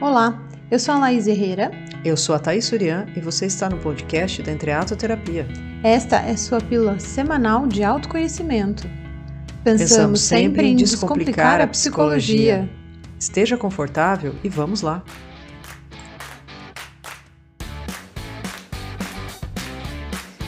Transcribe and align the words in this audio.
Olá, 0.00 0.32
eu 0.70 0.78
sou 0.78 0.94
a 0.94 0.98
Laís 0.98 1.26
Herrera. 1.26 1.70
Eu 2.02 2.16
sou 2.16 2.34
a 2.34 2.38
Thaís 2.38 2.64
Surian 2.64 3.04
e 3.14 3.20
você 3.20 3.44
está 3.44 3.68
no 3.68 3.76
podcast 3.76 4.42
da 4.42 4.50
Entreatoterapia. 4.50 5.46
Esta 5.84 6.16
é 6.20 6.34
sua 6.38 6.58
pílula 6.58 6.98
semanal 6.98 7.66
de 7.66 7.84
autoconhecimento. 7.84 8.88
Pensamos, 9.62 9.90
Pensamos 9.90 10.20
sempre 10.22 10.68
em 10.68 10.74
descomplicar 10.74 11.60
a 11.60 11.66
psicologia. 11.66 12.66
Esteja 13.18 13.58
confortável 13.58 14.34
e 14.42 14.48
vamos 14.48 14.80
lá. 14.80 15.02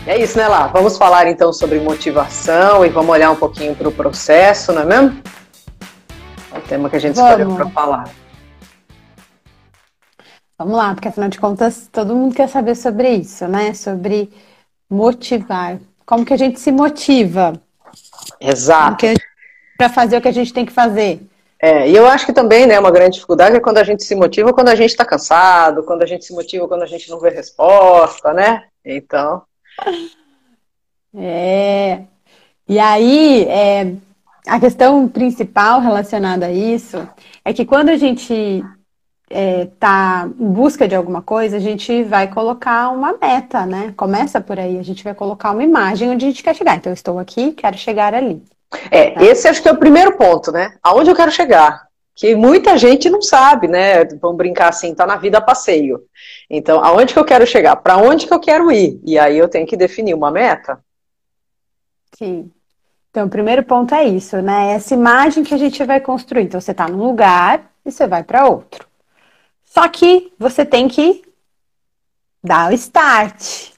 É 0.07 0.19
isso, 0.19 0.39
né, 0.39 0.49
Lá? 0.49 0.69
Vamos 0.69 0.97
falar 0.97 1.29
então 1.29 1.53
sobre 1.53 1.79
motivação 1.79 2.87
e 2.87 2.89
vamos 2.89 3.11
olhar 3.11 3.31
um 3.31 3.37
pouquinho 3.37 3.77
para 3.77 3.87
o 3.87 3.93
processo, 3.93 4.73
não 4.73 4.81
é 4.81 4.87
mesmo? 4.87 5.23
É 6.55 6.59
o 6.59 6.63
tema 6.63 6.89
que 6.89 6.97
a 6.97 6.99
gente 6.99 7.17
vamos. 7.17 7.31
escolheu 7.33 7.55
para 7.55 7.69
falar. 7.69 8.22
Vamos 10.63 10.79
lá, 10.79 10.95
porque 10.95 11.09
afinal 11.09 11.29
de 11.29 11.41
contas 11.41 11.89
todo 11.91 12.15
mundo 12.15 12.37
quer 12.37 12.49
saber 12.49 12.77
sobre 12.77 13.11
isso, 13.11 13.49
né? 13.49 13.75
Sobre 13.75 14.31
motivar. 14.89 15.81
Como 16.07 16.25
que 16.25 16.33
a 16.33 16.37
gente 16.37 16.61
se 16.61 16.71
motiva? 16.71 17.53
Exato. 18.41 19.07
Para 19.77 19.89
fazer 19.89 20.19
o 20.19 20.21
que 20.23 20.29
a 20.29 20.33
gente 20.33 20.53
tem 20.53 20.65
que 20.65 20.71
fazer. 20.71 21.21
É, 21.61 21.89
e 21.91 21.97
eu 21.97 22.07
acho 22.07 22.27
que 22.27 22.33
também, 22.33 22.65
né, 22.65 22.79
uma 22.79 22.93
grande 22.93 23.15
dificuldade 23.15 23.57
é 23.57 23.61
quando 23.61 23.79
a 23.79 23.85
gente 23.85 24.05
se 24.05 24.15
motiva 24.15 24.53
quando 24.53 24.69
a 24.69 24.75
gente 24.77 24.91
está 24.91 25.05
cansado, 25.05 25.83
quando 25.83 26.03
a 26.03 26.07
gente 26.07 26.25
se 26.25 26.33
motiva 26.33 26.69
quando 26.69 26.83
a 26.83 26.87
gente 26.87 27.11
não 27.11 27.19
vê 27.19 27.31
resposta, 27.31 28.33
né? 28.33 28.65
Então. 28.85 29.43
É. 31.15 32.03
E 32.69 32.79
aí, 32.79 33.45
é, 33.49 33.95
a 34.47 34.61
questão 34.61 35.09
principal 35.09 35.81
relacionada 35.81 36.47
a 36.47 36.53
isso 36.53 37.09
é 37.45 37.53
que 37.53 37.65
quando 37.65 37.89
a 37.89 37.97
gente 37.97 38.65
está 39.33 40.29
é, 40.29 40.43
em 40.43 40.51
busca 40.51 40.87
de 40.87 40.95
alguma 40.95 41.23
coisa, 41.23 41.57
a 41.57 41.61
gente 41.61 42.03
vai 42.05 42.29
colocar 42.29 42.91
uma 42.91 43.17
meta, 43.21 43.65
né? 43.67 43.93
Começa 43.97 44.41
por 44.41 44.59
aí, 44.59 44.79
a 44.79 44.83
gente 44.83 45.03
vai 45.03 45.15
colocar 45.15 45.51
uma 45.51 45.65
imagem 45.65 46.11
onde 46.11 46.25
a 46.25 46.29
gente 46.29 46.43
quer 46.43 46.55
chegar. 46.55 46.77
Então, 46.77 46.91
eu 46.91 46.95
estou 46.95 47.19
aqui, 47.19 47.53
quero 47.53 47.77
chegar 47.77 48.15
ali. 48.15 48.43
É, 48.91 49.11
tá? 49.11 49.25
esse 49.25 49.49
acho 49.49 49.63
que 49.63 49.69
é 49.69 49.73
o 49.73 49.79
primeiro 49.79 50.17
ponto, 50.17 50.51
né? 50.53 50.75
Aonde 50.83 51.11
eu 51.11 51.17
quero 51.17 51.31
chegar? 51.31 51.87
Que 52.15 52.35
muita 52.35 52.77
gente 52.77 53.09
não 53.09 53.23
sabe, 53.23 53.69
né? 53.69 54.05
Vamos 54.21 54.37
brincar 54.37 54.69
assim, 54.69 54.95
tá 54.95 55.07
na 55.07 55.17
vida 55.17 55.39
a 55.39 55.43
passeio. 55.43 56.03
Então, 56.49 56.85
aonde 56.85 57.15
que 57.15 57.19
eu 57.19 57.25
quero 57.25 57.47
chegar? 57.47 57.77
Para 57.77 57.97
onde 57.97 58.27
que 58.27 58.35
eu 58.35 58.41
quero 58.41 58.71
ir? 58.71 59.01
E 59.05 59.19
aí 59.19 59.39
eu 59.39 59.49
tenho 59.49 59.67
que 59.67 59.77
definir 59.77 60.15
uma 60.15 60.31
meta. 60.31 60.79
Sim. 62.17 62.51
Então, 63.11 63.27
o 63.27 63.31
primeiro 63.31 63.63
ponto 63.63 63.95
é 63.95 64.05
isso, 64.05 64.41
né? 64.41 64.73
Essa 64.73 64.95
imagem 64.95 65.45
que 65.45 65.55
a 65.55 65.59
gente 65.59 65.83
vai 65.85 66.01
construir. 66.01 66.45
Então, 66.45 66.61
você 66.61 66.73
está 66.73 66.87
num 66.87 67.03
lugar 67.03 67.71
e 67.85 67.91
você 67.91 68.07
vai 68.07 68.23
para 68.23 68.47
outro. 68.47 68.87
Só 69.73 69.89
que 69.89 70.31
você 70.39 70.67
tem 70.67 70.87
que 70.87 71.23
dar 72.45 72.71
o 72.71 72.75
start 72.75 73.71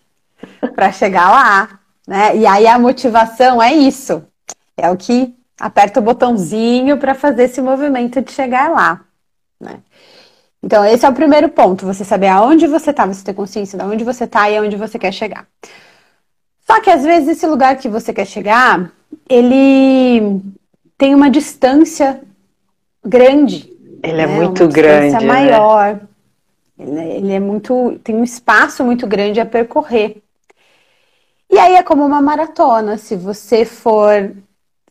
para 0.75 0.91
chegar 0.91 1.31
lá, 1.31 1.78
né? 2.05 2.36
E 2.36 2.45
aí 2.45 2.67
a 2.67 2.77
motivação 2.81 3.62
é 3.62 3.73
isso. 3.73 4.25
É 4.77 4.91
o 4.91 4.97
que 4.97 5.33
aperta 5.56 6.01
o 6.01 6.03
botãozinho 6.03 6.98
para 6.98 7.14
fazer 7.14 7.45
esse 7.45 7.62
movimento 7.62 8.20
de 8.20 8.33
chegar 8.33 8.73
lá, 8.73 9.05
né? 9.61 9.78
Então, 10.61 10.84
esse 10.84 11.06
é 11.06 11.09
o 11.09 11.14
primeiro 11.14 11.48
ponto, 11.48 11.86
você 11.86 12.05
saber 12.05 12.29
aonde 12.29 12.67
você 12.67 12.91
está, 12.91 13.06
você 13.06 13.23
ter 13.23 13.34
consciência 13.34 13.79
de 13.79 13.84
onde 13.84 14.03
você 14.03 14.25
está 14.25 14.51
e 14.51 14.56
aonde 14.56 14.77
você 14.77 14.98
quer 14.98 15.12
chegar. 15.12 15.47
Só 16.67 16.81
que 16.81 16.91
às 16.91 17.05
vezes 17.05 17.29
esse 17.29 17.47
lugar 17.47 17.77
que 17.77 17.89
você 17.89 18.12
quer 18.12 18.27
chegar, 18.27 18.91
ele 19.29 20.42
tem 20.98 21.14
uma 21.14 21.31
distância 21.31 22.20
grande 23.05 23.73
ele 24.05 24.20
é 24.22 24.27
né? 24.27 24.34
muito 24.34 24.69
grande. 24.69 25.14
Né? 25.14 25.27
maior. 25.27 26.00
Né? 26.77 27.16
Ele 27.16 27.33
é 27.33 27.41
muito. 27.41 27.98
tem 28.05 28.14
um 28.14 28.24
espaço 28.24 28.84
muito 28.84 29.06
grande 29.06 29.41
a 29.41 29.46
percorrer. 29.46 30.22
E 31.51 31.58
aí 31.58 31.77
é 31.77 31.83
como 31.83 32.05
uma 32.05 32.20
maratona. 32.20 32.98
Se 32.98 33.17
você 33.17 33.64
for. 33.64 34.33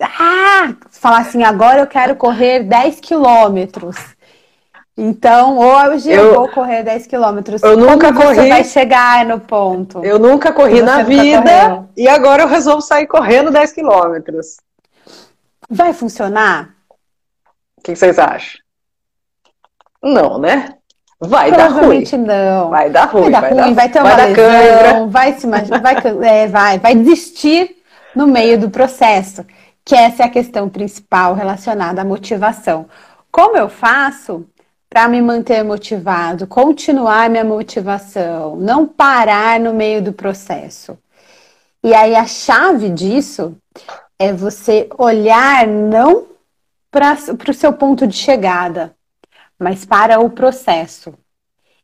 Ah! 0.02 0.76
Falar 0.90 1.20
assim, 1.20 1.44
agora 1.44 1.82
eu 1.82 1.88
quero 1.88 2.16
correr 2.16 2.64
10 2.64 3.00
quilômetros. 3.00 3.96
Então, 4.96 5.58
hoje 5.58 6.12
eu, 6.12 6.26
eu, 6.26 6.36
vou 6.36 6.48
correr 6.50 6.84
10 6.84 7.08
quilômetros. 7.08 7.64
Eu 7.64 7.76
nunca 7.76 8.14
corri. 8.14 8.36
Você 8.36 8.50
vai 8.50 8.64
chegar 8.64 9.26
no 9.26 9.40
ponto. 9.40 10.04
Eu 10.04 10.20
nunca 10.20 10.54
corri 10.54 10.82
na 10.82 11.02
vida 11.02 11.88
e 11.98 12.08
agora 12.08 12.44
eu 12.44 12.48
resolvo 12.48 12.82
sair 12.82 13.08
correndo 13.08 13.50
10 13.50 13.72
quilômetros. 13.72 14.58
Vai 15.70 15.94
funcionar? 15.94 16.76
O 17.78 17.82
que 17.82 17.96
vocês 17.96 18.20
acham? 18.20 18.63
Não, 20.04 20.38
né? 20.38 20.76
Vai 21.20 21.52
dar 21.52 21.68
ruim. 21.70 22.04
não. 22.18 22.70
Vai 22.70 22.90
dar 22.90 23.06
ruim. 23.06 23.32
Vai 23.32 23.32
dar 23.32 23.50
ruim, 23.50 23.56
vai, 23.56 23.74
vai 23.74 23.90
ter 23.90 24.00
uma 24.00 24.16
vai 24.16 24.34
lesão, 24.34 25.10
vai 25.10 25.40
se 25.40 25.48
vai, 25.48 25.96
é, 26.24 26.48
vai, 26.48 26.80
vai 26.80 26.96
desistir 26.96 27.78
no 28.14 28.28
meio 28.28 28.60
do 28.60 28.70
processo. 28.70 29.46
Que 29.86 29.96
essa 29.96 30.24
é 30.24 30.26
a 30.26 30.30
questão 30.30 30.68
principal 30.70 31.34
relacionada 31.34 32.02
à 32.02 32.06
motivação. 32.06 32.88
Como 33.32 33.58
eu 33.58 33.70
faço 33.70 34.46
para 34.90 35.08
me 35.08 35.22
manter 35.22 35.64
motivado, 35.64 36.46
continuar 36.46 37.30
minha 37.30 37.44
motivação, 37.44 38.58
não 38.58 38.86
parar 38.86 39.60
no 39.60 39.74
meio 39.74 40.02
do 40.02 40.14
processo? 40.14 40.98
E 41.84 41.94
aí 41.94 42.16
a 42.16 42.26
chave 42.26 42.90
disso 42.90 43.58
é 44.20 44.32
você 44.32 44.88
olhar 44.98 45.68
não 45.68 46.28
para 46.92 47.18
o 47.50 47.54
seu 47.54 47.74
ponto 47.74 48.06
de 48.06 48.16
chegada, 48.16 48.96
mas 49.60 49.86
para 49.86 50.20
o 50.20 50.30
processo. 50.30 51.14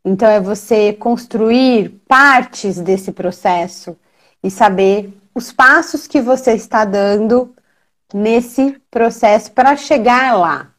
Então, 0.03 0.30
é 0.30 0.40
você 0.40 0.94
construir 0.94 2.02
partes 2.07 2.80
desse 2.80 3.12
processo 3.12 3.97
e 4.44 4.50
saber 4.50 5.13
os 5.35 5.52
passos 5.52 6.07
que 6.07 6.22
você 6.22 6.53
está 6.53 6.85
dando 6.85 7.53
nesse 8.13 8.81
processo 8.90 9.52
para 9.52 9.75
chegar 9.75 10.35
lá. 10.38 10.74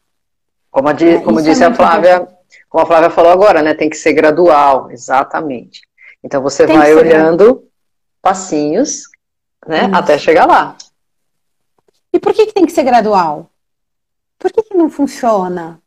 Como, 0.69 0.87
a, 0.87 0.91
é, 0.91 1.19
como 1.19 1.41
disse 1.41 1.63
é 1.63 1.67
a 1.67 1.73
Flávia, 1.73 2.27
como 2.69 2.83
a 2.83 2.87
Flávia 2.87 3.09
falou 3.09 3.31
agora, 3.31 3.61
né? 3.61 3.73
Tem 3.73 3.89
que 3.89 3.97
ser 3.97 4.13
gradual, 4.13 4.89
exatamente. 4.91 5.81
Então 6.23 6.41
você 6.41 6.65
tem 6.65 6.77
vai 6.77 6.93
olhando 6.93 7.45
gradual. 7.45 7.63
passinhos, 8.21 9.03
né? 9.67 9.85
Isso. 9.85 9.95
Até 9.95 10.17
chegar 10.17 10.45
lá. 10.45 10.77
E 12.13 12.19
por 12.19 12.33
que, 12.33 12.45
que 12.45 12.53
tem 12.53 12.65
que 12.65 12.71
ser 12.71 12.83
gradual? 12.83 13.49
Por 14.37 14.51
que, 14.51 14.63
que 14.63 14.73
não 14.75 14.89
funciona? 14.89 15.80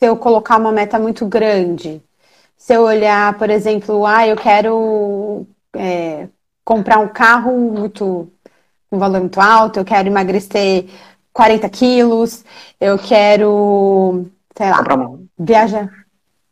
Se 0.00 0.06
eu 0.06 0.16
colocar 0.16 0.56
uma 0.56 0.72
meta 0.72 0.98
muito 0.98 1.26
grande, 1.26 2.02
se 2.56 2.72
eu 2.74 2.82
olhar, 2.82 3.36
por 3.36 3.50
exemplo, 3.50 4.06
ah, 4.06 4.26
eu 4.26 4.34
quero 4.34 5.46
é, 5.76 6.26
comprar 6.64 6.98
um 6.98 7.08
carro 7.08 7.52
muito 7.52 8.32
com 8.88 8.96
um 8.96 8.98
valor 8.98 9.20
muito 9.20 9.38
alto, 9.38 9.78
eu 9.78 9.84
quero 9.84 10.08
emagrecer 10.08 10.86
40 11.34 11.68
quilos, 11.68 12.42
eu 12.80 12.98
quero, 12.98 14.26
sei 14.56 14.70
lá, 14.70 14.80
uma... 14.80 15.20
viajar. 15.38 15.90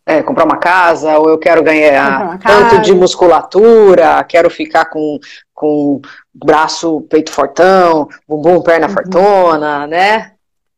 É, 0.04 0.22
comprar 0.22 0.44
uma 0.44 0.58
casa, 0.58 1.18
ou 1.18 1.30
eu 1.30 1.38
quero 1.38 1.62
ganhar 1.62 2.38
tanto 2.38 2.80
de 2.82 2.94
musculatura, 2.94 4.22
quero 4.24 4.50
ficar 4.50 4.86
com, 4.86 5.18
com 5.54 6.00
braço, 6.32 7.00
peito 7.10 7.32
fortão, 7.32 8.08
bumbum, 8.26 8.62
perna 8.62 8.88
uhum. 8.88 8.92
fortuna, 8.92 9.86
né? 9.86 10.32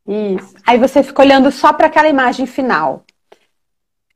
Isso. 0.07 0.55
Aí 0.67 0.79
você 0.79 1.03
fica 1.03 1.23
olhando 1.23 1.51
só 1.51 1.73
para 1.73 1.87
aquela 1.87 2.09
imagem 2.09 2.47
final. 2.47 3.05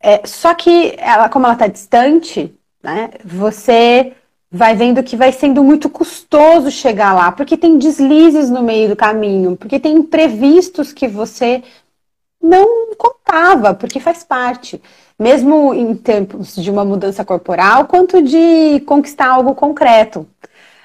É, 0.00 0.26
só 0.26 0.54
que 0.54 0.94
ela, 0.98 1.28
como 1.28 1.46
ela 1.46 1.54
está 1.54 1.66
distante, 1.66 2.54
né, 2.82 3.10
você 3.24 4.12
vai 4.50 4.76
vendo 4.76 5.02
que 5.02 5.16
vai 5.16 5.32
sendo 5.32 5.64
muito 5.64 5.88
custoso 5.88 6.70
chegar 6.70 7.12
lá, 7.12 7.32
porque 7.32 7.56
tem 7.56 7.78
deslizes 7.78 8.50
no 8.50 8.62
meio 8.62 8.90
do 8.90 8.96
caminho, 8.96 9.56
porque 9.56 9.80
tem 9.80 9.96
imprevistos 9.96 10.92
que 10.92 11.08
você 11.08 11.62
não 12.40 12.94
contava, 12.96 13.74
porque 13.74 13.98
faz 13.98 14.22
parte. 14.22 14.80
Mesmo 15.18 15.72
em 15.72 15.94
tempos 15.94 16.54
de 16.54 16.70
uma 16.70 16.84
mudança 16.84 17.24
corporal, 17.24 17.86
quanto 17.86 18.20
de 18.22 18.80
conquistar 18.80 19.28
algo 19.28 19.54
concreto. 19.54 20.28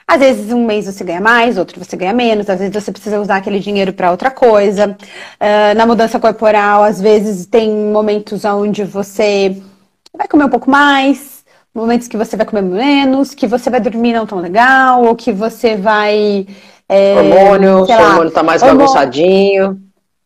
Às 0.09 0.21
vezes, 0.21 0.51
um 0.51 0.65
mês 0.65 0.88
você 0.88 1.03
ganha 1.03 1.21
mais, 1.21 1.56
outro 1.56 1.77
você 1.79 1.95
ganha 1.95 2.11
menos, 2.11 2.50
às 2.50 2.57
vezes 2.57 2.73
você 2.73 2.91
precisa 2.91 3.21
usar 3.21 3.35
aquele 3.35 3.59
dinheiro 3.59 3.94
para 3.94 4.09
outra 4.09 4.31
coisa. 4.31 4.97
Uh, 5.39 5.77
na 5.77 5.85
mudança 5.85 6.19
corporal, 6.19 6.81
às 6.81 7.00
vezes 7.00 7.45
tem 7.45 7.69
momentos 7.69 8.44
onde 8.44 8.83
você 8.83 9.56
vai 10.17 10.27
comer 10.27 10.45
um 10.45 10.50
pouco 10.50 10.67
mais, 10.67 11.45
momentos 11.75 12.07
que 12.07 12.17
você 12.17 12.35
vai 12.35 12.44
comer 12.44 12.63
menos, 12.63 13.35
que 13.35 13.45
você 13.45 13.69
vai 13.69 13.79
dormir 13.79 14.13
não 14.13 14.25
tão 14.25 14.39
legal, 14.39 15.03
ou 15.03 15.15
que 15.15 15.31
você 15.31 15.75
vai. 15.75 16.47
É, 16.89 17.15
hormônio, 17.15 17.85
seu 17.85 18.00
hormônio 18.00 18.31
tá 18.31 18.41
mais 18.41 18.63
bagunçadinho. 18.63 19.79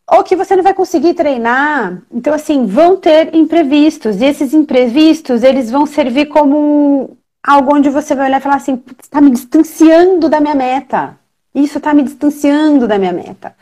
Ou 0.09 0.23
que 0.23 0.33
você 0.33 0.55
não 0.55 0.63
vai 0.63 0.73
conseguir 0.73 1.13
treinar. 1.13 2.01
Então, 2.09 2.33
assim, 2.33 2.65
vão 2.65 2.95
ter 2.95 3.35
imprevistos. 3.35 4.21
E 4.21 4.25
esses 4.25 4.53
imprevistos, 4.53 5.43
eles 5.43 5.69
vão 5.69 5.85
servir 5.85 6.27
como 6.27 7.17
algo 7.45 7.75
onde 7.75 7.89
você 7.89 8.15
vai 8.15 8.27
olhar 8.27 8.39
e 8.39 8.41
falar 8.41 8.55
assim, 8.55 8.81
está 9.01 9.19
me 9.19 9.31
distanciando 9.31 10.29
da 10.29 10.39
minha 10.39 10.55
meta. 10.55 11.17
Isso 11.53 11.77
está 11.77 11.93
me 11.93 12.03
distanciando 12.03 12.87
da 12.87 12.97
minha 12.97 13.11
meta. 13.11 13.53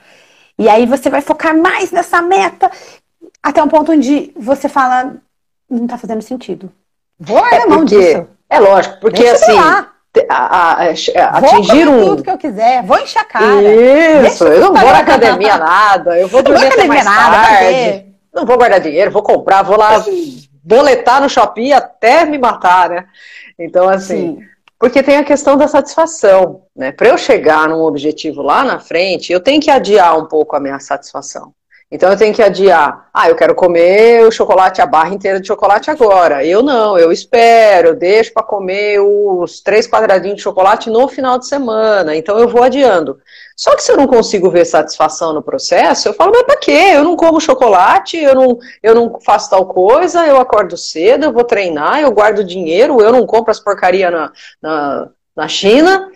E 0.58 0.70
aí 0.70 0.86
você 0.86 1.10
vai 1.10 1.22
focar 1.22 1.58
mais 1.58 1.92
nessa 1.92 2.22
meta 2.22 2.72
até 3.42 3.62
um 3.62 3.68
ponto 3.68 3.92
onde 3.92 4.32
você 4.36 4.70
fala, 4.70 5.16
não 5.70 5.88
tá 5.88 5.98
fazendo 5.98 6.22
sentido. 6.22 6.72
Vou 7.20 7.40
é 7.40 7.66
mão 7.66 7.84
disso. 7.84 8.28
É 8.50 8.60
lógico, 8.60 8.98
porque 9.00 9.24
Deixa 9.24 9.36
assim, 9.36 9.58
a, 9.58 9.88
a, 10.30 10.74
a, 10.74 11.38
atingir 11.38 11.86
vou 11.86 11.96
um. 11.96 12.06
tudo 12.10 12.24
que 12.24 12.30
eu 12.30 12.38
quiser, 12.38 12.84
vou 12.84 13.00
encher 13.00 13.20
a 13.20 13.26
cara. 13.26 13.62
Isso, 14.28 14.44
eu 14.46 14.60
não 14.60 14.74
vou 14.74 14.92
na 14.92 15.00
academia 15.00 15.58
nada, 15.58 16.20
eu 16.20 16.28
vou 16.28 16.44
dormir 16.44 16.68
até 16.68 16.86
mais 16.86 17.06
nada, 17.06 17.48
tarde. 17.48 18.06
Não 18.34 18.46
vou 18.46 18.58
guardar 18.58 18.80
dinheiro, 18.80 19.10
vou 19.10 19.24
comprar, 19.24 19.64
vou 19.64 19.78
lá 19.78 20.04
boletar 20.64 21.22
no 21.22 21.30
shopping 21.30 21.72
até 21.72 22.26
me 22.26 22.38
matar, 22.38 22.90
né? 22.90 23.06
Então, 23.58 23.90
assim, 23.90 24.38
Sim. 24.38 24.46
porque 24.80 25.04
tem 25.04 25.18
a 25.18 25.24
questão 25.24 25.58
da 25.58 25.68
satisfação, 25.68 26.64
né? 26.76 26.92
Para 26.92 27.10
eu 27.10 27.18
chegar 27.18 27.68
num 27.70 27.82
objetivo 27.82 28.42
lá 28.42 28.64
na 28.64 28.80
frente, 28.80 29.32
eu 29.32 29.40
tenho 29.40 29.62
que 29.62 29.72
adiar 29.72 30.18
um 30.18 30.26
pouco 30.26 30.56
a 30.56 30.60
minha 30.60 30.80
satisfação. 30.80 31.54
Então 31.92 32.10
eu 32.10 32.18
tenho 32.18 32.34
que 32.34 32.42
adiar. 32.42 33.10
Ah, 33.14 33.30
eu 33.30 33.36
quero 33.36 33.54
comer 33.54 34.26
o 34.26 34.32
chocolate, 34.32 34.82
a 34.82 34.86
barra 34.86 35.14
inteira 35.14 35.42
de 35.42 35.48
chocolate 35.48 35.92
agora. 35.92 36.46
Eu 36.46 36.64
não, 36.64 36.98
eu 36.98 37.12
espero, 37.12 37.90
eu 37.90 37.96
deixo 37.96 38.32
para 38.34 38.44
comer 38.44 39.00
os 39.02 39.60
três 39.60 39.88
quadradinhos 39.88 40.38
de 40.38 40.42
chocolate 40.42 40.90
no 40.90 41.10
final 41.10 41.38
de 41.38 41.48
semana. 41.48 42.16
Então 42.16 42.40
eu 42.40 42.48
vou 42.48 42.64
adiando. 42.64 43.20
Só 43.58 43.76
que 43.76 43.84
se 43.84 43.92
eu 43.92 43.98
não 43.98 44.08
consigo 44.08 44.50
ver 44.50 44.64
satisfação 44.64 45.34
no 45.34 45.44
processo, 45.44 46.08
eu 46.08 46.14
falo, 46.14 46.32
mas 46.32 46.44
para 46.44 46.58
quê? 46.58 46.94
Eu 46.94 47.04
não 47.04 47.18
como 47.18 47.42
chocolate, 47.42 48.18
eu 48.18 48.34
não, 48.34 48.58
eu 48.82 48.96
não 48.96 49.20
faço 49.20 49.50
tal 49.50 49.66
coisa, 49.66 50.26
eu 50.26 50.38
acordo 50.38 50.78
cedo, 50.78 51.26
eu 51.26 51.34
vou 51.34 51.44
treinar, 51.44 52.00
eu 52.00 52.12
guardo 52.12 52.44
dinheiro, 52.44 53.02
eu 53.02 53.12
não 53.12 53.26
compro 53.26 53.52
as 53.52 53.60
porcaria 53.60 54.10
na, 54.10 54.32
na, 54.62 55.10
na 55.36 55.48
China. 55.48 56.10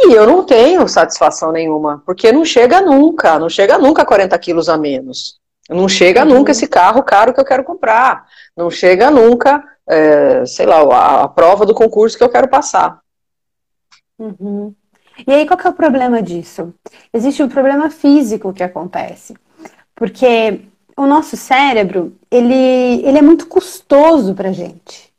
E 0.00 0.12
eu 0.12 0.26
não 0.26 0.44
tenho 0.44 0.86
satisfação 0.86 1.50
nenhuma, 1.50 2.02
porque 2.06 2.30
não 2.30 2.44
chega 2.44 2.80
nunca, 2.80 3.38
não 3.38 3.48
chega 3.48 3.76
nunca 3.78 4.04
40 4.04 4.38
quilos 4.38 4.68
a 4.68 4.78
menos. 4.78 5.38
Não 5.68 5.88
chega 5.88 6.24
uhum. 6.24 6.34
nunca 6.34 6.52
esse 6.52 6.66
carro 6.66 7.02
caro 7.02 7.34
que 7.34 7.40
eu 7.40 7.44
quero 7.44 7.64
comprar. 7.64 8.26
Não 8.56 8.70
chega 8.70 9.10
nunca, 9.10 9.62
é, 9.86 10.46
sei 10.46 10.64
lá, 10.64 10.78
a, 10.80 11.24
a, 11.24 11.28
prova 11.28 11.66
do 11.66 11.74
concurso 11.74 12.16
que 12.16 12.24
eu 12.24 12.30
quero 12.30 12.48
passar. 12.48 13.00
Uhum. 14.18 14.74
E 15.26 15.32
aí, 15.32 15.46
qual 15.46 15.58
que 15.58 15.66
é 15.66 15.70
o 15.70 15.74
problema 15.74 16.22
disso? 16.22 16.72
Existe 17.12 17.42
um 17.42 17.48
problema 17.48 17.90
físico 17.90 18.52
que 18.52 18.62
acontece. 18.62 19.34
Porque 19.94 20.60
o 20.96 21.06
nosso 21.06 21.36
cérebro, 21.36 22.16
ele, 22.30 23.02
ele 23.04 23.18
é 23.18 23.22
muito 23.22 23.46
custoso 23.46 24.34
pra 24.34 24.52
gente. 24.52 25.12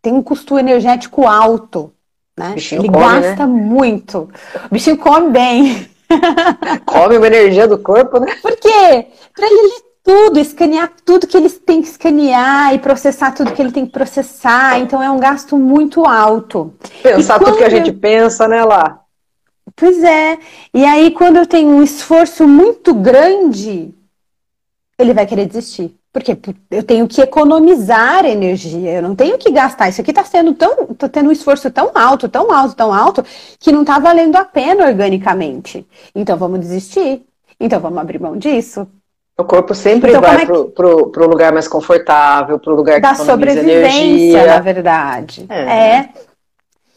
Tem 0.00 0.12
um 0.12 0.22
custo 0.22 0.58
energético 0.58 1.28
alto. 1.28 1.92
Né? 2.38 2.54
Ele 2.56 2.88
come, 2.88 2.98
gasta 2.98 3.46
né? 3.46 3.52
muito. 3.52 4.28
O 4.66 4.68
bichinho 4.70 4.96
come 4.96 5.30
bem. 5.30 5.88
come 6.86 7.16
uma 7.16 7.26
energia 7.26 7.68
do 7.68 7.78
corpo, 7.78 8.18
né? 8.18 8.34
Por 8.40 8.56
quê? 8.56 9.06
Para 9.34 9.46
ele 9.46 9.72
tudo, 10.02 10.40
escanear 10.40 10.90
tudo 11.04 11.26
que 11.26 11.36
eles 11.36 11.58
têm 11.58 11.80
que 11.80 11.88
escanear 11.88 12.74
e 12.74 12.78
processar 12.78 13.32
tudo 13.32 13.52
que 13.52 13.62
ele 13.62 13.70
tem 13.70 13.86
que 13.86 13.92
processar. 13.92 14.80
Então 14.80 15.02
é 15.02 15.10
um 15.10 15.18
gasto 15.18 15.56
muito 15.56 16.04
alto. 16.04 16.74
Pensar 17.02 17.38
tudo 17.38 17.56
que 17.56 17.64
a 17.64 17.70
gente 17.70 17.92
pensa, 17.92 18.48
né, 18.48 18.64
lá? 18.64 19.00
Pois 19.76 20.02
é. 20.02 20.38
E 20.74 20.84
aí, 20.84 21.12
quando 21.12 21.36
eu 21.36 21.46
tenho 21.46 21.70
um 21.70 21.82
esforço 21.82 22.46
muito 22.48 22.92
grande, 22.94 23.94
ele 24.98 25.14
vai 25.14 25.26
querer 25.26 25.46
desistir. 25.46 25.96
Porque 26.12 26.36
eu 26.70 26.82
tenho 26.82 27.08
que 27.08 27.22
economizar 27.22 28.26
energia, 28.26 28.92
eu 28.92 29.02
não 29.02 29.14
tenho 29.14 29.38
que 29.38 29.50
gastar. 29.50 29.88
Isso 29.88 30.02
aqui 30.02 30.10
está 30.10 30.22
sendo 30.22 30.52
tão. 30.52 30.88
tô 30.88 31.08
tendo 31.08 31.30
um 31.30 31.32
esforço 31.32 31.70
tão 31.70 31.90
alto, 31.94 32.28
tão 32.28 32.52
alto, 32.52 32.76
tão 32.76 32.92
alto, 32.92 33.24
que 33.58 33.72
não 33.72 33.80
está 33.80 33.98
valendo 33.98 34.36
a 34.36 34.44
pena 34.44 34.86
organicamente. 34.86 35.86
Então 36.14 36.36
vamos 36.36 36.60
desistir. 36.60 37.22
Então 37.58 37.80
vamos 37.80 37.98
abrir 37.98 38.20
mão 38.20 38.36
disso. 38.36 38.86
O 39.38 39.44
corpo 39.44 39.74
sempre 39.74 40.10
então, 40.10 40.20
vai 40.20 40.36
é 40.36 40.40
que... 40.40 40.46
pro, 40.46 41.08
pro, 41.08 41.28
lugar 41.28 41.50
mais 41.52 41.66
confortável, 41.66 42.58
pro 42.58 42.74
lugar 42.74 42.96
que 42.96 43.00
da 43.00 43.14
sobrevivência, 43.14 43.72
energia. 43.72 44.46
na 44.46 44.60
verdade. 44.60 45.46
É. 45.48 45.60
é. 45.62 46.08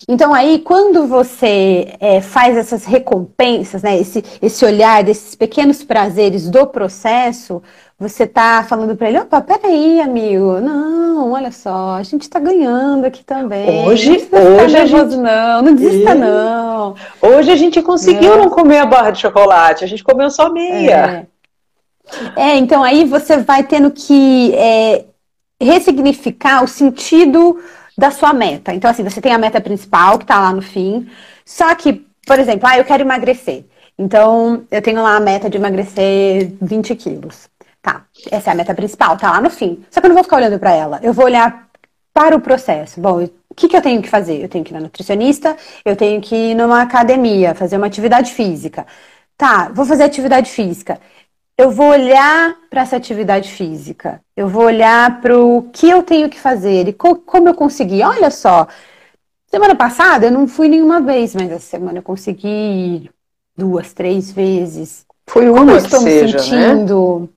Então 0.08 0.34
aí, 0.34 0.60
quando 0.60 1.08
você 1.08 1.96
é, 2.00 2.22
faz 2.22 2.56
essas 2.58 2.84
recompensas, 2.84 3.82
né, 3.82 3.98
esse, 3.98 4.24
esse 4.42 4.64
olhar 4.64 5.04
desses 5.04 5.34
pequenos 5.34 5.84
prazeres 5.84 6.48
do 6.48 6.68
processo, 6.68 7.64
você 7.98 8.28
tá 8.28 8.66
falando 8.68 8.96
para 8.96 9.08
ele, 9.08 9.20
opa, 9.20 9.40
peraí, 9.40 10.02
amigo, 10.02 10.60
não, 10.60 11.32
olha 11.32 11.50
só, 11.50 11.96
a 11.96 12.04
gente 12.04 12.30
tá 12.30 12.40
ganhando 12.40 13.06
aqui 13.06 13.24
também. 13.24 13.88
Hoje, 13.88 14.28
não 14.30 14.66
hoje 14.66 14.78
a 14.78 14.86
gente... 14.86 15.16
não, 15.16 15.62
não 15.62 15.76
desista 15.76 16.14
não. 16.14 16.96
Hoje 17.22 17.52
a 17.52 17.56
gente 17.56 17.82
conseguiu 17.82 18.34
é. 18.34 18.38
não 18.38 18.50
comer 18.50 18.80
a 18.80 18.86
barra 18.86 19.12
de 19.12 19.22
chocolate, 19.22 19.86
a 19.86 19.88
gente 19.88 20.04
comeu 20.04 20.30
só 20.30 20.52
meia. 20.52 21.26
É, 22.36 22.50
é 22.50 22.58
então 22.58 22.84
aí 22.84 23.06
você 23.06 23.38
vai 23.38 23.64
tendo 23.64 23.90
que 23.90 24.54
é, 24.56 25.06
ressignificar 25.62 26.66
o 26.66 26.68
sentido 26.68 27.58
da 27.98 28.12
sua 28.12 28.34
meta. 28.34 28.74
Então 28.74 28.92
assim, 28.92 29.06
você 29.06 29.22
tem 29.22 29.32
a 29.32 29.38
meta 29.38 29.62
principal 29.62 30.20
que 30.20 30.26
tá 30.26 30.38
lá 30.38 30.52
no 30.52 30.62
fim, 30.62 31.10
só 31.46 31.74
que, 31.74 32.06
por 32.28 32.40
exemplo, 32.40 32.68
ah, 32.68 32.78
eu 32.78 32.84
quero 32.84 33.04
emagrecer. 33.04 33.64
Então, 33.98 34.66
eu 34.70 34.82
tenho 34.82 35.02
lá 35.02 35.16
a 35.16 35.22
meta 35.22 35.50
de 35.50 35.56
emagrecer 35.58 36.52
20 36.62 36.94
quilos. 36.96 37.48
Tá, 37.86 38.04
essa 38.32 38.50
é 38.50 38.54
a 38.54 38.56
meta 38.56 38.74
principal, 38.74 39.16
tá 39.16 39.30
lá 39.30 39.40
no 39.40 39.52
fim. 39.52 39.86
Só 39.92 40.02
que 40.02 40.08
eu 40.08 40.10
não 40.10 40.16
vou 40.16 40.24
ficar 40.24 40.38
olhando 40.38 40.58
para 40.58 40.72
ela. 40.72 41.00
Eu 41.04 41.14
vou 41.14 41.26
olhar 41.26 41.70
para 42.12 42.36
o 42.36 42.42
processo. 42.42 43.00
Bom, 43.00 43.24
o 43.48 43.54
que, 43.56 43.68
que 43.68 43.78
eu 43.78 43.82
tenho 43.82 44.02
que 44.02 44.10
fazer? 44.10 44.42
Eu 44.42 44.50
tenho 44.50 44.66
que 44.66 44.72
ir 44.72 44.74
na 44.74 44.80
nutricionista, 44.80 45.56
eu 45.86 45.96
tenho 45.96 46.20
que 46.20 46.36
ir 46.36 46.56
numa 46.56 46.82
academia, 46.82 47.54
fazer 47.54 47.78
uma 47.78 47.86
atividade 47.86 48.34
física. 48.34 48.88
Tá, 49.38 49.70
vou 49.72 49.86
fazer 49.86 50.04
atividade 50.04 50.50
física. 50.50 51.00
Eu 51.56 51.70
vou 51.70 51.90
olhar 51.90 52.56
para 52.72 52.82
essa 52.82 52.96
atividade 52.96 53.52
física. 53.52 54.20
Eu 54.36 54.48
vou 54.48 54.64
olhar 54.64 55.22
para 55.22 55.38
o 55.38 55.70
que 55.72 55.88
eu 55.88 56.02
tenho 56.02 56.28
que 56.28 56.40
fazer 56.40 56.88
e 56.88 56.94
co 56.94 57.18
como 57.18 57.50
eu 57.50 57.54
consegui. 57.54 58.02
Olha 58.02 58.32
só, 58.32 58.68
semana 59.46 59.76
passada 59.76 60.26
eu 60.26 60.32
não 60.32 60.48
fui 60.48 60.68
nenhuma 60.68 61.02
vez, 61.02 61.36
mas 61.36 61.52
essa 61.52 61.68
semana 61.68 62.00
eu 62.00 62.04
consegui 62.04 62.48
ir 62.48 63.12
duas, 63.56 63.94
três 63.94 64.32
vezes. 64.32 65.06
Foi 65.28 65.48
uma 65.48 65.60
como 65.60 65.70
eu 65.70 65.78
estou 65.78 66.02
me 66.02 66.10
né? 66.10 66.28
sentindo? 66.32 67.20
Né? 67.20 67.36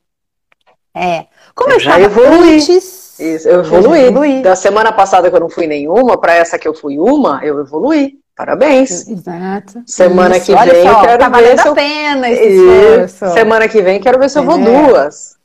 É. 0.95 1.27
Como 1.55 1.71
eu, 1.71 1.77
eu 1.77 1.81
já 1.81 2.01
evolui. 2.01 2.57
Antes, 2.57 3.19
Isso, 3.19 3.49
eu 3.49 3.61
evoluí. 3.61 4.01
evoluí. 4.01 4.43
Da 4.43 4.57
semana 4.57 4.93
passada 4.93 5.31
que 5.31 5.37
eu 5.37 5.41
não 5.41 5.49
fui 5.49 5.67
nenhuma, 5.67 6.19
para 6.19 6.35
essa 6.35 6.59
que 6.59 6.67
eu 6.67 6.75
fui 6.75 6.99
uma, 6.99 7.41
eu 7.43 7.61
evoluí. 7.61 8.19
Parabéns. 8.37 9.09
Exato. 9.09 9.83
Semana 9.85 10.37
Isso. 10.37 10.47
que 10.47 10.53
Olha 10.53 10.73
vem 10.73 10.83
só, 10.85 11.01
quero 11.01 11.19
tá 11.19 11.29
ver 11.29 11.59
se 11.59 11.67
eu... 11.67 11.73
a 11.73 11.75
pena 11.75 12.31
esse 12.31 12.55
esforço. 12.55 13.35
Semana 13.35 13.69
que 13.69 13.83
vem 13.83 14.01
quero 14.01 14.19
ver 14.19 14.31
se 14.31 14.39
eu 14.39 14.45
vou 14.45 14.61
é. 14.61 14.63
duas. 14.63 15.39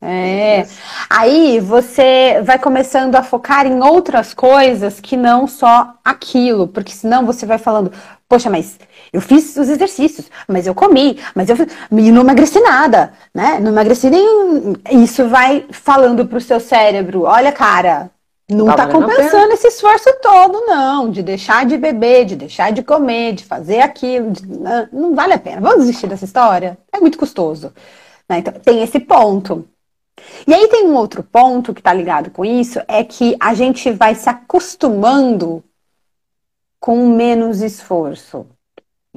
É. 0.00 0.66
Aí 1.10 1.58
você 1.58 2.40
vai 2.44 2.58
começando 2.58 3.16
a 3.16 3.22
focar 3.22 3.66
em 3.66 3.82
outras 3.82 4.32
coisas 4.32 5.00
que 5.00 5.16
não 5.16 5.46
só 5.46 5.94
aquilo, 6.04 6.68
porque 6.68 6.92
senão 6.92 7.26
você 7.26 7.44
vai 7.44 7.58
falando, 7.58 7.92
poxa, 8.28 8.48
mas 8.48 8.78
eu 9.12 9.20
fiz 9.20 9.56
os 9.56 9.68
exercícios, 9.68 10.30
mas 10.46 10.66
eu 10.66 10.74
comi, 10.74 11.18
mas 11.34 11.48
eu 11.48 11.56
e 11.92 12.10
não 12.12 12.22
emagreci 12.22 12.60
nada, 12.60 13.12
né? 13.34 13.58
Não 13.60 13.70
emagreci 13.70 14.10
nenhum. 14.10 14.74
Isso 14.90 15.28
vai 15.28 15.66
falando 15.70 16.26
pro 16.26 16.40
seu 16.40 16.60
cérebro, 16.60 17.22
olha, 17.22 17.52
cara, 17.52 18.10
não 18.50 18.66
tá, 18.66 18.76
tá 18.76 18.88
compensando 18.88 19.52
esse 19.52 19.68
esforço 19.68 20.10
todo, 20.22 20.64
não, 20.66 21.10
de 21.10 21.22
deixar 21.22 21.66
de 21.66 21.76
beber, 21.76 22.24
de 22.24 22.34
deixar 22.34 22.72
de 22.72 22.82
comer, 22.82 23.34
de 23.34 23.44
fazer 23.44 23.80
aquilo, 23.80 24.30
de... 24.30 24.42
não 24.90 25.14
vale 25.14 25.34
a 25.34 25.38
pena. 25.38 25.60
Vamos 25.60 25.80
desistir 25.80 26.06
dessa 26.06 26.24
história? 26.24 26.78
É 26.90 26.98
muito 26.98 27.18
custoso. 27.18 27.72
Né? 28.28 28.38
Então, 28.38 28.54
tem 28.54 28.82
esse 28.82 28.98
ponto. 29.00 29.68
E 30.46 30.54
aí 30.54 30.66
tem 30.68 30.86
um 30.86 30.94
outro 30.94 31.22
ponto 31.22 31.74
que 31.74 31.80
está 31.80 31.92
ligado 31.92 32.30
com 32.30 32.44
isso, 32.44 32.80
é 32.88 33.04
que 33.04 33.36
a 33.38 33.52
gente 33.52 33.90
vai 33.90 34.14
se 34.14 34.28
acostumando 34.30 35.62
com 36.80 37.06
menos 37.08 37.60
esforço. 37.60 38.46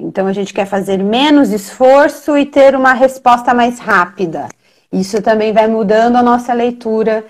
Então 0.02 0.26
a 0.26 0.32
gente 0.32 0.52
quer 0.52 0.66
fazer 0.66 0.98
menos 1.02 1.50
esforço 1.50 2.36
e 2.36 2.44
ter 2.44 2.74
uma 2.74 2.92
resposta 2.92 3.54
mais 3.54 3.78
rápida. 3.78 4.48
Isso 4.92 5.22
também 5.22 5.52
vai 5.52 5.68
mudando 5.68 6.16
a 6.16 6.22
nossa 6.22 6.52
leitura 6.52 7.24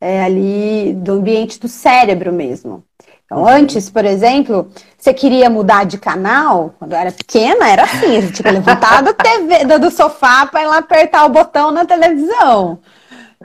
é, 0.00 0.24
ali 0.24 0.94
do 0.94 1.12
ambiente 1.12 1.60
do 1.60 1.68
cérebro 1.68 2.32
mesmo. 2.32 2.82
Então, 3.24 3.38
uhum. 3.38 3.48
antes, 3.48 3.88
por 3.90 4.04
exemplo, 4.04 4.70
você 4.98 5.12
queria 5.12 5.48
mudar 5.48 5.84
de 5.84 5.98
canal, 5.98 6.74
quando 6.78 6.92
eu 6.92 6.98
era 6.98 7.12
pequena, 7.12 7.68
era 7.68 7.84
assim, 7.84 8.16
a 8.16 8.20
gente 8.20 8.32
tinha 8.32 8.44
que 8.44 8.58
levantar 8.58 9.02
do, 9.02 9.14
TV, 9.14 9.78
do 9.78 9.90
sofá 9.90 10.46
para 10.46 10.62
ir 10.62 10.66
lá 10.66 10.78
apertar 10.78 11.24
o 11.24 11.30
botão 11.30 11.70
na 11.70 11.84
televisão, 11.84 12.78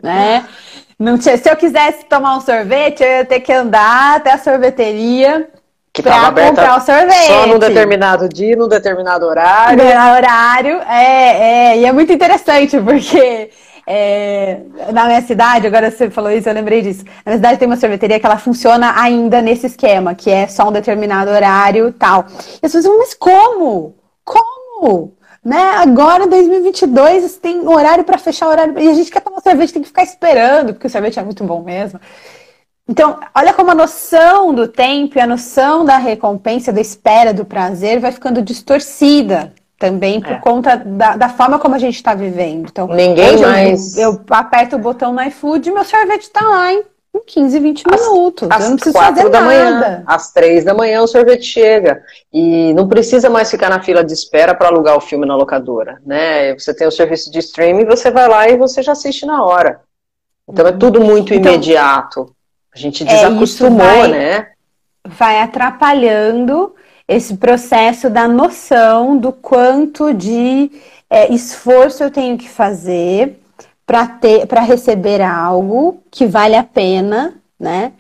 né? 0.02 0.46
Não 0.98 1.18
tinha, 1.18 1.38
se 1.38 1.50
eu 1.50 1.56
quisesse 1.56 2.06
tomar 2.06 2.36
um 2.36 2.42
sorvete, 2.42 3.02
eu 3.02 3.08
ia 3.08 3.26
ter 3.26 3.40
que 3.40 3.54
andar 3.54 4.18
até 4.18 4.34
a 4.34 4.38
sorveteria 4.38 5.50
que 6.02 6.10
estava 6.10 6.28
aberta 6.28 6.76
o 6.76 6.80
sorvete. 6.80 7.28
só 7.28 7.48
num 7.48 7.60
determinado 7.60 8.30
dia, 8.30 8.56
num 8.56 8.68
determinado 8.68 9.26
horário. 9.26 9.84
Horário, 9.84 10.82
é, 10.90 11.74
é, 11.74 11.78
e 11.80 11.86
é 11.86 11.92
muito 11.92 12.12
interessante, 12.12 12.80
porque 12.80 13.50
é, 13.88 14.60
na 14.92 15.06
minha 15.06 15.22
cidade, 15.22 15.66
agora 15.66 15.90
você 15.90 16.10
falou 16.10 16.32
isso, 16.32 16.48
eu 16.48 16.54
lembrei 16.54 16.82
disso. 16.82 17.04
Na 17.26 17.32
minha 17.32 17.38
cidade 17.38 17.58
tem 17.58 17.68
uma 17.68 17.78
sorveteria 17.78 18.20
que 18.20 18.26
ela 18.26 18.38
funciona 18.38 18.94
ainda 19.00 19.42
nesse 19.42 19.68
esquema, 19.68 20.14
que 20.14 20.30
é 20.30 20.48
só 20.48 20.70
um 20.70 20.72
determinado 20.72 21.32
horário 21.32 21.92
tal. 21.94 22.26
E 22.62 22.66
as 22.66 22.72
pessoas 22.72 22.86
falam, 22.86 23.00
mas 23.00 23.14
como? 23.14 23.96
Como? 24.24 25.14
né? 25.44 25.62
Agora, 25.78 26.26
em 26.26 26.30
2022, 26.30 27.38
tem 27.38 27.68
horário 27.68 28.04
para 28.04 28.18
fechar 28.18 28.48
o 28.48 28.52
horário. 28.52 28.78
E 28.80 28.88
a 28.88 28.94
gente 28.94 29.12
quer 29.12 29.22
tomar 29.22 29.42
sorvete, 29.42 29.74
tem 29.74 29.82
que 29.82 29.88
ficar 29.88 30.04
esperando, 30.04 30.74
porque 30.74 30.88
o 30.88 30.90
sorvete 30.90 31.20
é 31.20 31.24
muito 31.24 31.44
bom 31.44 31.64
mesmo. 31.64 32.00
Então, 32.90 33.20
olha 33.36 33.54
como 33.54 33.70
a 33.70 33.76
noção 33.76 34.52
do 34.52 34.68
tempo 34.68 35.20
e 35.20 35.22
a 35.22 35.28
noção 35.28 35.86
da 35.86 35.98
recompensa, 35.98 36.74
da 36.74 36.82
espera, 36.82 37.32
do 37.32 37.46
prazer 37.46 38.00
vai 38.00 38.12
ficando 38.12 38.42
distorcida 38.42 39.54
também 39.78 40.20
por 40.20 40.32
é. 40.32 40.40
conta 40.40 40.76
da, 40.76 41.16
da, 41.16 41.30
forma 41.30 41.60
como 41.60 41.76
a 41.76 41.78
gente 41.78 41.96
está 41.96 42.16
vivendo. 42.16 42.68
Então, 42.68 42.88
ninguém 42.88 43.38
mais. 43.38 43.96
Eu, 43.96 44.14
eu, 44.14 44.22
aperto 44.32 44.76
o 44.76 44.80
botão 44.80 45.14
no 45.14 45.22
iFood 45.22 45.70
e 45.70 45.72
meu 45.72 45.86
sorvete 45.86 46.24
está 46.24 46.42
lá 46.42 46.74
em 46.74 46.84
15, 47.28 47.60
20 47.60 47.84
minutos. 47.88 48.50
Às, 48.52 48.64
eu 48.64 48.70
não 48.72 48.76
preciso 48.76 48.98
fazer 48.98 49.30
da 49.30 49.40
nada. 49.40 49.46
manhã, 49.46 50.04
às 50.08 50.34
três 50.34 50.66
da 50.66 50.74
manhã 50.74 51.04
o 51.04 51.08
sorvete 51.08 51.46
chega. 51.46 52.02
E 52.34 52.74
não 52.74 52.88
precisa 52.88 53.30
mais 53.30 53.52
ficar 53.52 53.70
na 53.70 53.82
fila 53.84 54.04
de 54.04 54.14
espera 54.14 54.56
para 54.56 54.68
alugar 54.68 54.98
o 54.98 55.02
filme 55.02 55.28
na 55.28 55.36
locadora. 55.36 56.02
Né? 56.04 56.54
Você 56.56 56.74
tem 56.74 56.88
o 56.88 56.92
serviço 56.92 57.32
de 57.32 57.38
streaming, 57.38 57.86
você 57.86 58.10
vai 58.10 58.28
lá 58.28 58.50
e 58.50 58.58
você 58.58 58.82
já 58.82 58.94
assiste 58.94 59.28
na 59.28 59.44
hora. 59.44 59.80
Então 60.48 60.68
é 60.68 60.72
tudo 60.72 61.00
muito 61.00 61.36
então, 61.36 61.54
imediato. 61.54 62.36
A 62.74 62.78
gente 62.78 63.04
é, 63.04 63.06
desacostumou, 63.06 63.82
é, 63.82 64.00
vai, 64.00 64.08
né? 64.08 64.48
Vai 65.06 65.42
atrapalhando 65.42 66.76
esse 67.08 67.38
processo 67.38 68.10
da 68.10 68.28
noção 68.28 69.18
do 69.18 69.32
quanto 69.32 70.14
de 70.14 70.72
é, 71.10 71.34
esforço 71.34 72.04
eu 72.04 72.12
tenho 72.12 72.38
que 72.38 72.48
fazer 72.48 73.40
para 73.84 74.62
receber 74.62 75.20
algo 75.22 76.04
que 76.12 76.28
vale 76.28 76.56
a 76.56 76.64
pena, 76.64 77.34
né? 77.60 77.94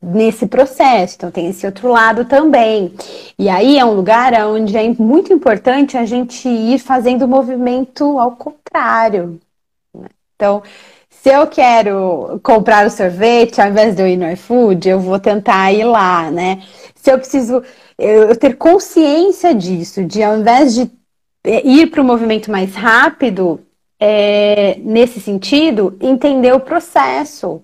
Nesse 0.00 0.46
processo. 0.46 1.16
Então 1.16 1.30
tem 1.32 1.48
esse 1.48 1.66
outro 1.66 1.88
lado 1.88 2.24
também. 2.24 2.94
E 3.36 3.48
aí 3.48 3.78
é 3.78 3.84
um 3.84 3.94
lugar 3.94 4.32
onde 4.46 4.76
é 4.76 4.88
muito 4.94 5.32
importante 5.32 5.96
a 5.96 6.04
gente 6.04 6.48
ir 6.48 6.78
fazendo 6.78 7.22
o 7.22 7.28
movimento 7.28 8.18
ao 8.18 8.32
contrário. 8.32 9.40
Né? 9.92 10.08
Então, 10.36 10.62
se 11.20 11.28
eu 11.28 11.46
quero 11.46 12.40
comprar 12.42 12.86
o 12.86 12.90
sorvete, 12.90 13.60
ao 13.60 13.68
invés 13.68 13.94
de 13.94 14.02
eu 14.02 14.08
ir 14.08 14.16
no 14.16 14.28
iFood, 14.32 14.88
eu 14.88 14.98
vou 14.98 15.20
tentar 15.20 15.70
ir 15.72 15.84
lá, 15.84 16.30
né? 16.30 16.62
Se 16.94 17.12
eu 17.12 17.18
preciso 17.18 17.62
eu, 17.98 18.34
ter 18.34 18.56
consciência 18.56 19.54
disso, 19.54 20.02
de 20.04 20.22
ao 20.22 20.38
invés 20.38 20.74
de 20.74 20.90
é, 21.44 21.64
ir 21.66 21.88
para 21.88 22.00
o 22.00 22.04
movimento 22.04 22.50
mais 22.50 22.74
rápido, 22.74 23.60
é, 24.00 24.78
nesse 24.80 25.20
sentido, 25.20 25.96
entender 26.00 26.52
o 26.54 26.60
processo 26.60 27.62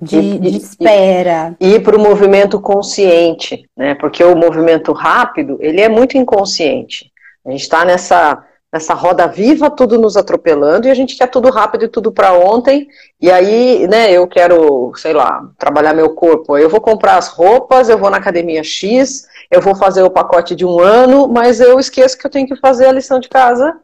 de, 0.00 0.38
de 0.38 0.56
espera. 0.56 1.56
E 1.58 1.74
ir 1.74 1.82
para 1.82 1.96
o 1.96 2.00
movimento 2.00 2.60
consciente, 2.60 3.68
né? 3.76 3.94
Porque 3.94 4.22
o 4.22 4.36
movimento 4.36 4.92
rápido, 4.92 5.58
ele 5.60 5.80
é 5.80 5.88
muito 5.88 6.16
inconsciente. 6.16 7.10
A 7.44 7.50
gente 7.50 7.62
está 7.62 7.84
nessa 7.84 8.44
nessa 8.72 8.94
roda 8.94 9.26
viva, 9.26 9.68
tudo 9.68 9.98
nos 9.98 10.16
atropelando, 10.16 10.86
e 10.86 10.90
a 10.90 10.94
gente 10.94 11.16
quer 11.16 11.26
tudo 11.26 11.50
rápido 11.50 11.84
e 11.84 11.88
tudo 11.88 12.12
para 12.12 12.32
ontem, 12.32 12.86
e 13.20 13.30
aí, 13.30 13.86
né, 13.88 14.12
eu 14.12 14.26
quero, 14.28 14.92
sei 14.96 15.12
lá, 15.12 15.42
trabalhar 15.58 15.92
meu 15.92 16.10
corpo, 16.10 16.56
eu 16.56 16.68
vou 16.68 16.80
comprar 16.80 17.16
as 17.16 17.28
roupas, 17.28 17.88
eu 17.88 17.98
vou 17.98 18.10
na 18.10 18.18
academia 18.18 18.62
X, 18.62 19.26
eu 19.50 19.60
vou 19.60 19.74
fazer 19.74 20.02
o 20.02 20.10
pacote 20.10 20.54
de 20.54 20.64
um 20.64 20.78
ano, 20.78 21.26
mas 21.26 21.60
eu 21.60 21.80
esqueço 21.80 22.16
que 22.16 22.26
eu 22.26 22.30
tenho 22.30 22.46
que 22.46 22.56
fazer 22.56 22.86
a 22.86 22.92
lição 22.92 23.18
de 23.18 23.28
casa, 23.28 23.76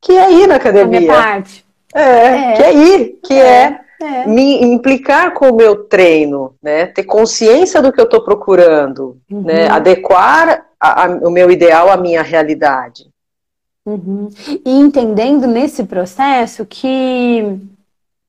que 0.00 0.12
é 0.12 0.30
ir 0.32 0.46
na 0.46 0.56
academia. 0.56 1.00
Minha 1.00 1.12
parte. 1.12 1.64
É, 1.94 2.02
é, 2.02 2.52
que 2.52 2.62
é 2.62 2.74
ir, 2.74 3.20
que 3.24 3.34
é, 3.34 3.80
é, 4.00 4.06
é, 4.22 4.26
me 4.26 4.62
implicar 4.62 5.34
com 5.34 5.50
o 5.50 5.56
meu 5.56 5.84
treino, 5.84 6.54
né? 6.62 6.86
Ter 6.86 7.02
consciência 7.02 7.82
do 7.82 7.92
que 7.92 8.00
eu 8.00 8.04
estou 8.04 8.22
procurando, 8.22 9.18
uhum. 9.30 9.42
né? 9.42 9.68
Adequar 9.68 10.66
a, 10.78 11.04
a, 11.04 11.08
o 11.08 11.30
meu 11.30 11.50
ideal 11.50 11.90
à 11.90 11.96
minha 11.96 12.22
realidade. 12.22 13.09
Uhum. 13.86 14.28
E 14.64 14.70
entendendo 14.70 15.46
nesse 15.46 15.84
processo 15.84 16.66
que 16.66 17.58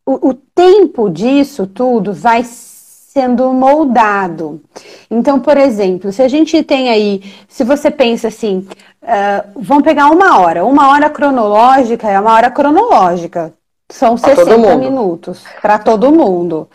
o, 0.06 0.30
o 0.30 0.34
tempo 0.34 1.10
disso 1.10 1.68
tudo 1.68 2.14
vai 2.14 2.44
sendo 2.44 3.52
moldado. 3.54 4.62
Então, 5.10 5.40
por 5.40 5.58
exemplo, 5.58 6.12
se 6.14 6.22
a 6.22 6.28
gente 6.30 6.64
tem 6.64 6.90
aí, 6.90 7.22
se 7.50 7.64
você 7.64 7.92
pensa 7.92 8.30
assim, 8.30 8.66
uh, 9.04 9.52
vamos 9.56 9.84
pegar 9.84 10.10
uma 10.10 10.40
hora, 10.40 10.64
uma 10.64 10.90
hora 10.90 11.10
cronológica 11.10 12.10
é 12.10 12.18
uma 12.18 12.32
hora 12.32 12.50
cronológica, 12.50 13.54
são 13.92 14.16
pra 14.16 14.34
60 14.34 14.78
minutos 14.78 15.44
para 15.62 15.78
todo 15.78 16.12
mundo. 16.12 16.70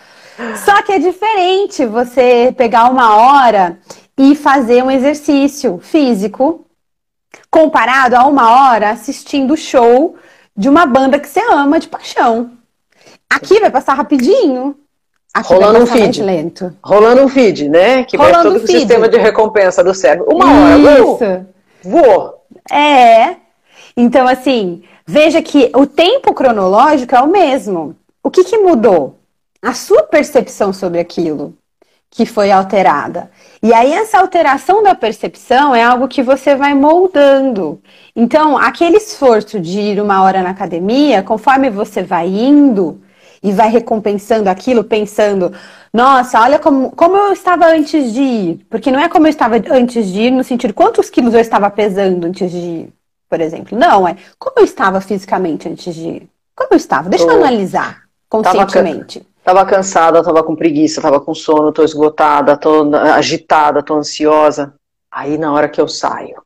Só 0.66 0.82
que 0.82 0.92
é 0.92 0.98
diferente 0.98 1.86
você 1.86 2.54
pegar 2.54 2.90
uma 2.90 3.16
hora 3.16 3.78
e 4.18 4.34
fazer 4.34 4.84
um 4.84 4.90
exercício 4.90 5.78
físico 5.78 6.65
comparado 7.50 8.16
a 8.16 8.26
uma 8.26 8.50
hora 8.50 8.90
assistindo 8.90 9.54
o 9.54 9.56
show 9.56 10.16
de 10.56 10.68
uma 10.68 10.86
banda 10.86 11.18
que 11.18 11.28
você 11.28 11.40
ama 11.40 11.78
de 11.78 11.88
paixão. 11.88 12.52
Aqui 13.28 13.60
vai 13.60 13.70
passar 13.70 13.94
rapidinho, 13.94 14.76
Aqui 15.36 15.52
rolando 15.52 15.80
um 15.80 15.86
feed. 15.86 16.22
Lento. 16.22 16.74
Rolando 16.82 17.22
um 17.22 17.28
feed, 17.28 17.68
né? 17.68 18.04
Que 18.04 18.16
rolando 18.16 18.52
vai 18.52 18.60
todo 18.60 18.64
o 18.64 18.66
sistema 18.66 19.06
de 19.06 19.18
recompensa 19.18 19.84
do 19.84 19.92
cérebro. 19.92 20.34
Uma 20.34 20.78
Isso. 20.78 21.22
hora. 21.22 21.46
Voou. 21.82 22.42
É. 22.72 23.36
Então, 23.94 24.26
assim, 24.26 24.82
veja 25.06 25.42
que 25.42 25.70
o 25.76 25.84
tempo 25.84 26.32
cronológico 26.32 27.14
é 27.14 27.20
o 27.20 27.26
mesmo. 27.26 27.94
O 28.22 28.30
que, 28.30 28.44
que 28.44 28.56
mudou? 28.56 29.18
A 29.60 29.74
sua 29.74 30.04
percepção 30.04 30.72
sobre 30.72 31.00
aquilo 31.00 31.54
que 32.10 32.24
foi 32.24 32.50
alterada. 32.50 33.30
E 33.62 33.72
aí, 33.74 33.92
essa 33.92 34.18
alteração 34.18 34.82
da 34.82 34.94
percepção 34.94 35.74
é 35.74 35.82
algo 35.82 36.08
que 36.08 36.22
você 36.22 36.54
vai 36.54 36.74
moldando. 36.74 37.80
Então, 38.14 38.56
aquele 38.56 38.96
esforço 38.96 39.60
de 39.60 39.78
ir 39.80 40.00
uma 40.00 40.22
hora 40.22 40.42
na 40.42 40.50
academia, 40.50 41.22
conforme 41.22 41.68
você 41.68 42.02
vai 42.02 42.28
indo, 42.28 43.00
e 43.42 43.52
vai 43.52 43.68
recompensando 43.68 44.48
aquilo, 44.48 44.82
pensando, 44.82 45.52
nossa, 45.92 46.40
olha 46.40 46.58
como, 46.58 46.90
como 46.90 47.16
eu 47.16 47.32
estava 47.32 47.66
antes 47.66 48.12
de 48.12 48.20
ir. 48.20 48.66
Porque 48.68 48.90
não 48.90 48.98
é 48.98 49.08
como 49.08 49.26
eu 49.26 49.30
estava 49.30 49.56
antes 49.70 50.08
de 50.08 50.22
ir, 50.22 50.30
no 50.30 50.42
sentido 50.42 50.74
quantos 50.74 51.08
quilos 51.08 51.34
eu 51.34 51.40
estava 51.40 51.70
pesando 51.70 52.26
antes 52.26 52.50
de 52.50 52.56
ir, 52.56 52.92
por 53.28 53.40
exemplo. 53.40 53.78
Não, 53.78 54.06
é 54.06 54.16
como 54.38 54.56
eu 54.58 54.64
estava 54.64 55.00
fisicamente 55.00 55.68
antes 55.68 55.94
de 55.94 56.08
ir. 56.08 56.28
Como 56.54 56.70
eu 56.72 56.76
estava? 56.76 57.08
Deixa 57.08 57.24
eu 57.24 57.30
analisar 57.30 58.02
conscientemente. 58.28 59.20
Tava 59.20 59.30
cansada, 59.66 60.22
tava 60.22 60.42
com 60.42 60.56
preguiça, 60.56 61.00
tava 61.00 61.20
com 61.20 61.34
sono, 61.34 61.72
tô 61.72 61.84
esgotada, 61.84 62.56
tô 62.56 62.94
agitada, 62.94 63.82
tô 63.82 63.94
ansiosa. 63.94 64.74
Aí 65.10 65.38
na 65.38 65.52
hora 65.52 65.68
que 65.68 65.80
eu 65.80 65.86
saio, 65.86 66.42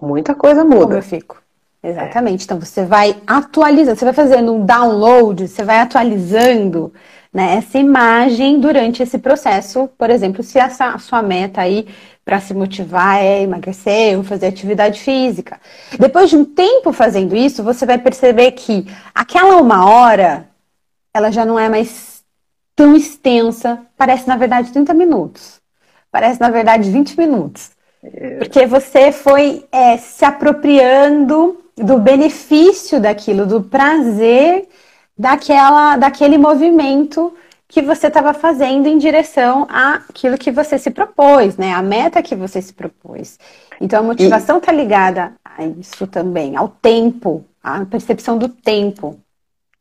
muita 0.00 0.34
coisa 0.34 0.64
muda. 0.64 0.84
Como 0.84 0.94
eu 0.94 1.02
fico? 1.02 1.40
Exatamente. 1.82 2.44
Então 2.44 2.58
você 2.58 2.84
vai 2.84 3.16
atualizando, 3.26 3.96
você 3.96 4.04
vai 4.04 4.14
fazendo 4.14 4.52
um 4.52 4.66
download, 4.66 5.46
você 5.46 5.62
vai 5.62 5.78
atualizando 5.78 6.92
né, 7.32 7.56
essa 7.56 7.78
imagem 7.78 8.58
durante 8.58 9.02
esse 9.02 9.18
processo. 9.18 9.88
Por 9.96 10.10
exemplo, 10.10 10.42
se 10.42 10.58
essa 10.58 10.88
a 10.88 10.98
sua 10.98 11.22
meta 11.22 11.60
aí 11.60 11.86
para 12.24 12.40
se 12.40 12.52
motivar 12.52 13.22
é 13.22 13.42
emagrecer 13.42 14.18
ou 14.18 14.24
fazer 14.24 14.46
atividade 14.46 15.00
física. 15.00 15.60
Depois 15.96 16.28
de 16.28 16.36
um 16.36 16.44
tempo 16.44 16.92
fazendo 16.92 17.36
isso, 17.36 17.62
você 17.62 17.86
vai 17.86 17.98
perceber 17.98 18.50
que 18.52 18.84
aquela 19.14 19.56
uma 19.58 19.88
hora 19.88 20.48
ela 21.14 21.30
já 21.30 21.44
não 21.44 21.58
é 21.58 21.68
mais 21.68 22.15
tão 22.76 22.94
extensa, 22.94 23.80
parece 23.96 24.28
na 24.28 24.36
verdade 24.36 24.70
30 24.70 24.94
minutos. 24.94 25.60
Parece 26.12 26.40
na 26.40 26.50
verdade 26.50 26.90
20 26.90 27.18
minutos. 27.18 27.70
É. 28.04 28.36
Porque 28.36 28.66
você 28.66 29.10
foi 29.10 29.64
é, 29.72 29.96
se 29.96 30.24
apropriando 30.24 31.58
do 31.76 31.98
benefício 31.98 33.00
daquilo, 33.00 33.46
do 33.46 33.62
prazer 33.62 34.68
daquela, 35.16 35.96
daquele 35.96 36.36
movimento 36.36 37.32
que 37.68 37.82
você 37.82 38.06
estava 38.06 38.32
fazendo 38.32 38.86
em 38.86 38.96
direção 38.96 39.66
àquilo 39.68 40.38
que 40.38 40.52
você 40.52 40.78
se 40.78 40.90
propôs, 40.90 41.56
né? 41.56 41.72
A 41.72 41.82
meta 41.82 42.22
que 42.22 42.36
você 42.36 42.62
se 42.62 42.72
propôs. 42.72 43.38
Então 43.80 44.00
a 44.00 44.02
motivação 44.02 44.58
está 44.58 44.70
ligada 44.70 45.32
a 45.44 45.64
isso 45.64 46.06
também, 46.06 46.56
ao 46.56 46.68
tempo, 46.68 47.44
à 47.62 47.84
percepção 47.84 48.38
do 48.38 48.48
tempo. 48.48 49.18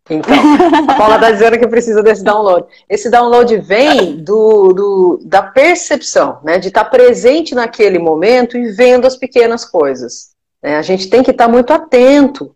Então, 0.10 0.36
a 0.90 0.96
Paula 0.96 1.16
está 1.16 1.32
dizendo 1.32 1.58
que 1.58 1.68
precisa 1.68 2.04
desse 2.04 2.24
download. 2.24 2.68
Esse 2.88 3.10
download 3.10 3.58
vem 3.58 4.18
do, 4.18 4.72
do 4.72 5.20
da 5.24 5.42
percepção, 5.42 6.40
né? 6.44 6.60
De 6.60 6.68
estar 6.68 6.84
tá 6.84 6.90
presente 6.90 7.56
naquele 7.56 7.98
momento 7.98 8.56
e 8.56 8.72
vendo 8.72 9.08
as 9.08 9.18
pequenas 9.18 9.66
coisas. 9.66 10.30
Né? 10.62 10.78
A 10.78 10.82
gente 10.84 11.10
tem 11.10 11.24
que 11.24 11.32
estar 11.32 11.48
muito 11.48 11.74
atento, 11.74 12.56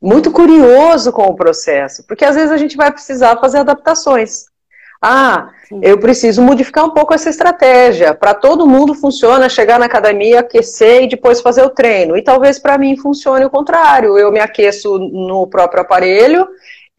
muito 0.00 0.30
curioso 0.30 1.12
com 1.12 1.24
o 1.24 1.34
processo, 1.36 2.04
porque 2.06 2.24
às 2.24 2.36
vezes 2.36 2.52
a 2.52 2.56
gente 2.56 2.76
vai 2.76 2.92
precisar 2.92 3.38
fazer 3.38 3.58
adaptações. 3.58 4.44
Ah, 5.06 5.50
eu 5.82 5.98
preciso 5.98 6.40
modificar 6.40 6.84
um 6.86 6.90
pouco 6.90 7.12
essa 7.12 7.28
estratégia. 7.28 8.14
Para 8.14 8.32
todo 8.32 8.66
mundo 8.66 8.94
funciona 8.94 9.50
chegar 9.50 9.78
na 9.78 9.84
academia, 9.84 10.40
aquecer 10.40 11.02
e 11.02 11.08
depois 11.08 11.42
fazer 11.42 11.62
o 11.62 11.68
treino. 11.68 12.16
E 12.16 12.22
talvez 12.22 12.58
para 12.58 12.78
mim 12.78 12.96
funcione 12.96 13.44
o 13.44 13.50
contrário. 13.50 14.16
Eu 14.16 14.32
me 14.32 14.40
aqueço 14.40 14.98
no 14.98 15.46
próprio 15.46 15.82
aparelho, 15.82 16.48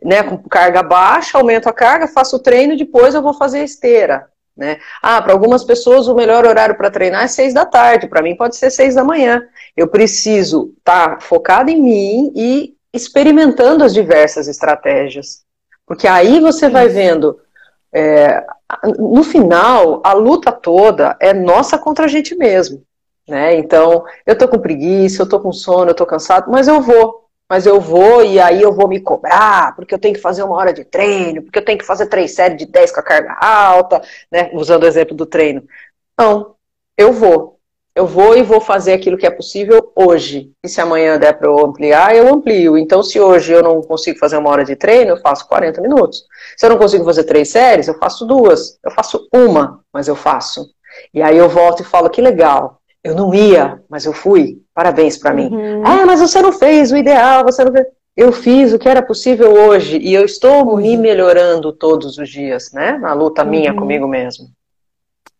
né, 0.05 0.21
com 0.21 0.37
carga 0.37 0.83
baixa, 0.83 1.37
aumento 1.37 1.67
a 1.67 1.73
carga, 1.73 2.07
faço 2.07 2.35
o 2.35 2.39
treino 2.39 2.73
e 2.73 2.77
depois 2.77 3.15
eu 3.15 3.23
vou 3.23 3.33
fazer 3.33 3.59
a 3.59 3.63
esteira. 3.63 4.29
Né? 4.55 4.79
Ah, 5.01 5.21
para 5.21 5.33
algumas 5.33 5.63
pessoas 5.63 6.07
o 6.07 6.15
melhor 6.15 6.45
horário 6.45 6.77
para 6.77 6.91
treinar 6.91 7.23
é 7.23 7.27
seis 7.27 7.53
da 7.53 7.65
tarde, 7.65 8.07
para 8.07 8.21
mim 8.21 8.35
pode 8.35 8.55
ser 8.55 8.69
seis 8.69 8.95
da 8.95 9.03
manhã. 9.03 9.43
Eu 9.75 9.87
preciso 9.87 10.73
estar 10.77 11.15
tá 11.15 11.19
focado 11.19 11.71
em 11.71 11.81
mim 11.81 12.31
e 12.35 12.75
experimentando 12.93 13.83
as 13.83 13.93
diversas 13.93 14.47
estratégias. 14.47 15.43
Porque 15.85 16.07
aí 16.07 16.39
você 16.39 16.69
vai 16.69 16.87
vendo. 16.87 17.39
É, 17.93 18.45
no 18.97 19.23
final, 19.23 20.01
a 20.03 20.13
luta 20.13 20.51
toda 20.51 21.17
é 21.19 21.33
nossa 21.33 21.77
contra 21.77 22.05
a 22.05 22.07
gente 22.07 22.35
mesmo. 22.35 22.83
Né? 23.27 23.55
Então, 23.57 24.03
eu 24.25 24.37
tô 24.37 24.47
com 24.47 24.59
preguiça, 24.59 25.23
eu 25.23 25.29
tô 25.29 25.39
com 25.39 25.51
sono, 25.51 25.91
eu 25.91 25.95
tô 25.95 26.05
cansado, 26.05 26.51
mas 26.51 26.67
eu 26.67 26.79
vou. 26.79 27.24
Mas 27.49 27.65
eu 27.65 27.79
vou 27.79 28.23
e 28.23 28.39
aí 28.39 28.61
eu 28.61 28.73
vou 28.73 28.87
me 28.87 28.99
cobrar, 28.99 29.75
porque 29.75 29.93
eu 29.93 29.99
tenho 29.99 30.15
que 30.15 30.21
fazer 30.21 30.43
uma 30.43 30.55
hora 30.55 30.73
de 30.73 30.83
treino, 30.83 31.43
porque 31.43 31.59
eu 31.59 31.65
tenho 31.65 31.77
que 31.77 31.85
fazer 31.85 32.07
três 32.07 32.33
séries 32.33 32.57
de 32.57 32.65
10 32.65 32.91
com 32.91 32.99
a 32.99 33.03
carga 33.03 33.33
alta, 33.39 34.01
né? 34.31 34.49
Usando 34.53 34.83
o 34.83 34.87
exemplo 34.87 35.15
do 35.15 35.25
treino. 35.25 35.63
Não, 36.17 36.55
eu 36.97 37.13
vou. 37.13 37.55
Eu 37.95 38.05
vou 38.05 38.35
e 38.35 38.43
vou 38.43 38.59
fazer 38.59 38.91
aquilo 38.91 39.17
que 39.17 39.25
é 39.25 39.29
possível 39.29 39.93
hoje. 39.95 40.51
E 40.65 40.67
se 40.67 40.81
amanhã 40.81 41.17
der 41.17 41.37
para 41.37 41.47
eu 41.47 41.57
ampliar, 41.65 42.13
eu 42.13 42.27
amplio. 42.27 42.77
Então, 42.77 43.01
se 43.01 43.21
hoje 43.21 43.53
eu 43.53 43.63
não 43.63 43.81
consigo 43.81 44.19
fazer 44.19 44.35
uma 44.35 44.49
hora 44.49 44.65
de 44.65 44.75
treino, 44.75 45.11
eu 45.11 45.17
faço 45.21 45.47
40 45.47 45.81
minutos. 45.81 46.25
Se 46.57 46.65
eu 46.65 46.71
não 46.71 46.77
consigo 46.77 47.05
fazer 47.05 47.23
três 47.23 47.49
séries, 47.49 47.87
eu 47.87 47.97
faço 47.97 48.25
duas. 48.25 48.77
Eu 48.83 48.91
faço 48.91 49.29
uma, 49.33 49.81
mas 49.93 50.09
eu 50.09 50.15
faço. 50.15 50.69
E 51.13 51.21
aí 51.21 51.37
eu 51.37 51.47
volto 51.47 51.83
e 51.83 51.85
falo, 51.85 52.09
que 52.09 52.21
legal. 52.21 52.81
Eu 53.01 53.15
não 53.15 53.33
ia, 53.33 53.81
mas 53.89 54.05
eu 54.05 54.11
fui. 54.11 54.61
Parabéns 54.75 55.17
para 55.17 55.33
mim. 55.33 55.47
Uhum. 55.47 55.83
Ah, 55.85 56.05
mas 56.05 56.19
você 56.19 56.41
não 56.41 56.51
fez 56.51 56.91
o 56.91 56.97
ideal, 56.97 57.45
você 57.45 57.63
não 57.63 57.71
fez. 57.71 57.87
Eu 58.15 58.31
fiz 58.33 58.73
o 58.73 58.79
que 58.79 58.87
era 58.87 59.01
possível 59.01 59.53
hoje 59.53 59.97
e 59.97 60.13
eu 60.13 60.25
estou 60.25 60.67
uhum. 60.67 60.77
me 60.77 60.97
melhorando 60.97 61.71
todos 61.71 62.17
os 62.17 62.29
dias, 62.29 62.71
né? 62.73 62.97
Na 62.97 63.13
luta 63.13 63.43
uhum. 63.43 63.49
minha 63.49 63.73
comigo 63.73 64.05
mesmo. 64.05 64.49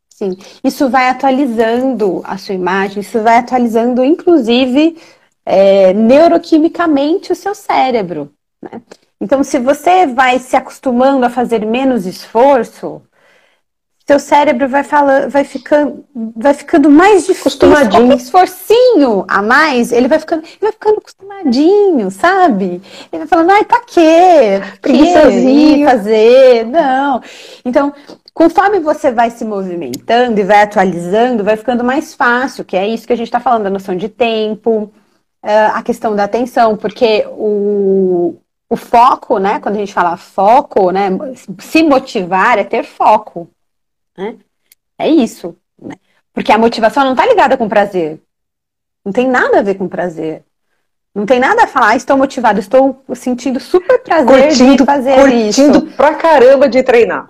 Sim, 0.10 0.38
isso 0.64 0.90
vai 0.90 1.10
atualizando 1.10 2.22
a 2.24 2.38
sua 2.38 2.56
imagem, 2.56 3.02
isso 3.02 3.22
vai 3.22 3.38
atualizando, 3.40 4.02
inclusive, 4.02 4.98
é, 5.46 5.94
neuroquimicamente 5.94 7.34
o 7.34 7.36
seu 7.36 7.54
cérebro. 7.54 8.32
Né? 8.62 8.82
Então, 9.20 9.44
se 9.44 9.60
você 9.60 10.08
vai 10.08 10.40
se 10.40 10.56
acostumando 10.56 11.26
a 11.26 11.30
fazer 11.30 11.66
menos 11.66 12.06
esforço, 12.06 13.02
seu 14.08 14.20
cérebro 14.20 14.68
vai 14.70 14.84
falando, 14.84 15.32
vai 15.32 15.44
ficando, 15.44 16.06
vai 16.36 16.54
ficando 16.54 16.92
mais 16.92 17.26
difícil. 17.26 17.60
Qualquer 17.60 18.16
esforcinho 18.16 19.26
a 19.28 19.42
mais, 19.42 19.92
ele 19.92 20.08
vai 20.08 20.20
ficando, 20.20 20.44
ele 20.44 20.60
vai 20.62 20.72
ficando 20.72 20.98
acostumadinho, 21.00 22.12
sabe? 22.12 22.82
Ele 23.12 23.20
vai 23.20 23.28
falando, 23.28 23.50
ai, 23.50 23.66
pra 23.66 23.82
quê? 23.82 24.62
Preguiçosinho 24.80 25.90
fazer? 25.90 26.68
Não. 26.68 27.20
Então, 27.66 27.92
conforme 28.32 28.80
você 28.80 29.12
vai 29.12 29.32
se 29.32 29.44
movimentando 29.44 30.40
e 30.40 30.44
vai 30.44 30.62
atualizando, 30.62 31.44
vai 31.44 31.58
ficando 31.58 31.84
mais 31.84 32.14
fácil, 32.14 32.64
que 32.64 32.78
é 32.78 32.88
isso 32.88 33.08
que 33.08 33.14
a 33.14 33.18
gente 33.18 33.28
está 33.28 33.40
falando, 33.40 33.66
a 33.66 33.72
noção 33.72 33.98
de 33.98 34.08
tempo, 34.08 34.94
eh, 35.42 35.66
a 35.74 35.82
questão 35.82 36.16
da 36.16 36.26
atenção, 36.26 36.78
porque 36.78 37.26
o, 37.32 38.36
o 38.70 38.76
foco, 38.76 39.40
né? 39.40 39.60
Quando 39.60 39.76
a 39.78 39.80
gente 39.80 39.94
fala 39.94 40.16
foco, 40.16 40.92
né? 40.92 41.10
Se 41.60 41.82
motivar 41.82 42.60
é 42.60 42.64
ter 42.64 42.84
foco. 42.84 43.50
Né? 44.18 44.38
É 44.98 45.08
isso. 45.08 45.56
Né? 45.82 45.96
Porque 46.34 46.52
a 46.52 46.58
motivação 46.58 47.04
não 47.04 47.12
está 47.12 47.26
ligada 47.26 47.58
com 47.58 47.70
prazer. 47.70 48.22
Não 49.04 49.12
tem 49.12 49.28
nada 49.28 49.60
a 49.60 49.62
ver 49.62 49.76
com 49.76 49.88
prazer. 49.88 50.44
Não 51.14 51.26
tem 51.26 51.40
nada 51.40 51.64
a 51.64 51.68
falar, 51.68 51.92
ah, 51.92 51.96
estou 51.96 52.18
motivado, 52.18 52.60
estou 52.60 53.02
sentindo 53.14 53.58
super 53.58 54.00
prazer 54.00 54.48
curtindo, 54.48 54.76
de 54.76 54.86
fazer 54.86 55.16
curtindo 55.16 55.50
isso. 55.50 55.64
Curtindo 55.64 55.96
pra 55.96 56.14
caramba 56.16 56.68
de 56.68 56.84
treinar. 56.84 57.30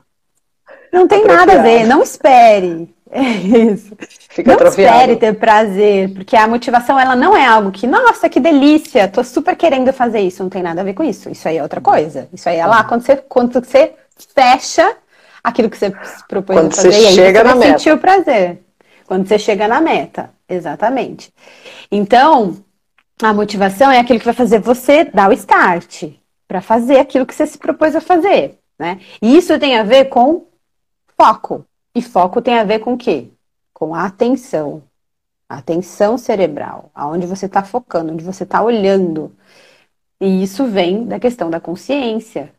Não 0.91 1.07
tem 1.07 1.23
nada 1.23 1.59
a 1.59 1.61
ver, 1.61 1.85
não 1.85 2.01
espere. 2.01 2.93
É 3.07 3.21
isso. 3.21 3.95
Fica 4.29 4.49
não 4.49 4.55
atrofiado. 4.55 4.97
espere 4.97 5.15
ter 5.15 5.35
prazer, 5.35 6.13
porque 6.13 6.35
a 6.35 6.47
motivação 6.47 6.99
ela 6.99 7.15
não 7.15 7.37
é 7.37 7.45
algo 7.45 7.71
que, 7.71 7.87
nossa, 7.87 8.27
que 8.27 8.41
delícia, 8.41 9.07
tô 9.07 9.23
super 9.23 9.55
querendo 9.55 9.93
fazer 9.93 10.19
isso. 10.19 10.43
Não 10.43 10.49
tem 10.49 10.61
nada 10.61 10.81
a 10.81 10.83
ver 10.83 10.95
com 10.95 11.03
isso. 11.03 11.29
Isso 11.29 11.47
aí 11.47 11.57
é 11.57 11.63
outra 11.63 11.79
coisa. 11.79 12.27
Isso 12.33 12.49
aí 12.49 12.57
é 12.57 12.65
lá 12.65 12.83
quando 12.83 13.03
você, 13.03 13.15
quando 13.15 13.53
você 13.53 13.93
fecha 14.33 14.97
aquilo 15.45 15.69
que 15.69 15.77
você 15.77 15.89
se 16.03 16.27
propôs 16.27 16.57
Quando 16.57 16.71
a 16.71 16.75
fazer. 16.75 16.91
Você 16.91 17.01
e 17.01 17.07
aí 17.07 17.13
chega 17.13 17.39
você 17.39 17.43
na 17.43 17.49
vai 17.51 17.59
meta. 17.59 17.79
sentir 17.79 17.91
o 17.91 17.97
prazer. 17.99 18.63
Quando 19.05 19.27
você 19.27 19.37
chega 19.37 19.67
na 19.67 19.79
meta. 19.79 20.31
Exatamente. 20.49 21.31
Então, 21.91 22.57
a 23.21 23.33
motivação 23.33 23.91
é 23.91 23.99
aquilo 23.99 24.19
que 24.19 24.25
vai 24.25 24.33
fazer 24.33 24.59
você 24.59 25.05
dar 25.05 25.29
o 25.29 25.33
start 25.33 26.05
para 26.47 26.61
fazer 26.61 26.99
aquilo 26.99 27.25
que 27.25 27.33
você 27.33 27.45
se 27.45 27.57
propôs 27.57 27.95
a 27.95 28.01
fazer. 28.01 28.57
Né? 28.77 28.99
E 29.21 29.37
isso 29.37 29.57
tem 29.59 29.77
a 29.77 29.83
ver 29.83 30.05
com 30.05 30.47
foco. 31.19 31.63
E 31.93 32.01
foco 32.01 32.41
tem 32.41 32.57
a 32.57 32.63
ver 32.63 32.79
com 32.79 32.93
o 32.93 32.97
quê? 32.97 33.29
Com 33.73 33.93
a 33.93 34.05
atenção. 34.05 34.83
A 35.47 35.57
atenção 35.57 36.17
cerebral. 36.17 36.89
Aonde 36.93 37.27
você 37.27 37.45
está 37.45 37.63
focando, 37.63 38.13
onde 38.13 38.23
você 38.23 38.43
está 38.43 38.61
olhando. 38.63 39.31
E 40.19 40.41
isso 40.43 40.65
vem 40.65 41.05
da 41.05 41.19
questão 41.19 41.49
da 41.51 41.59
consciência. 41.59 42.51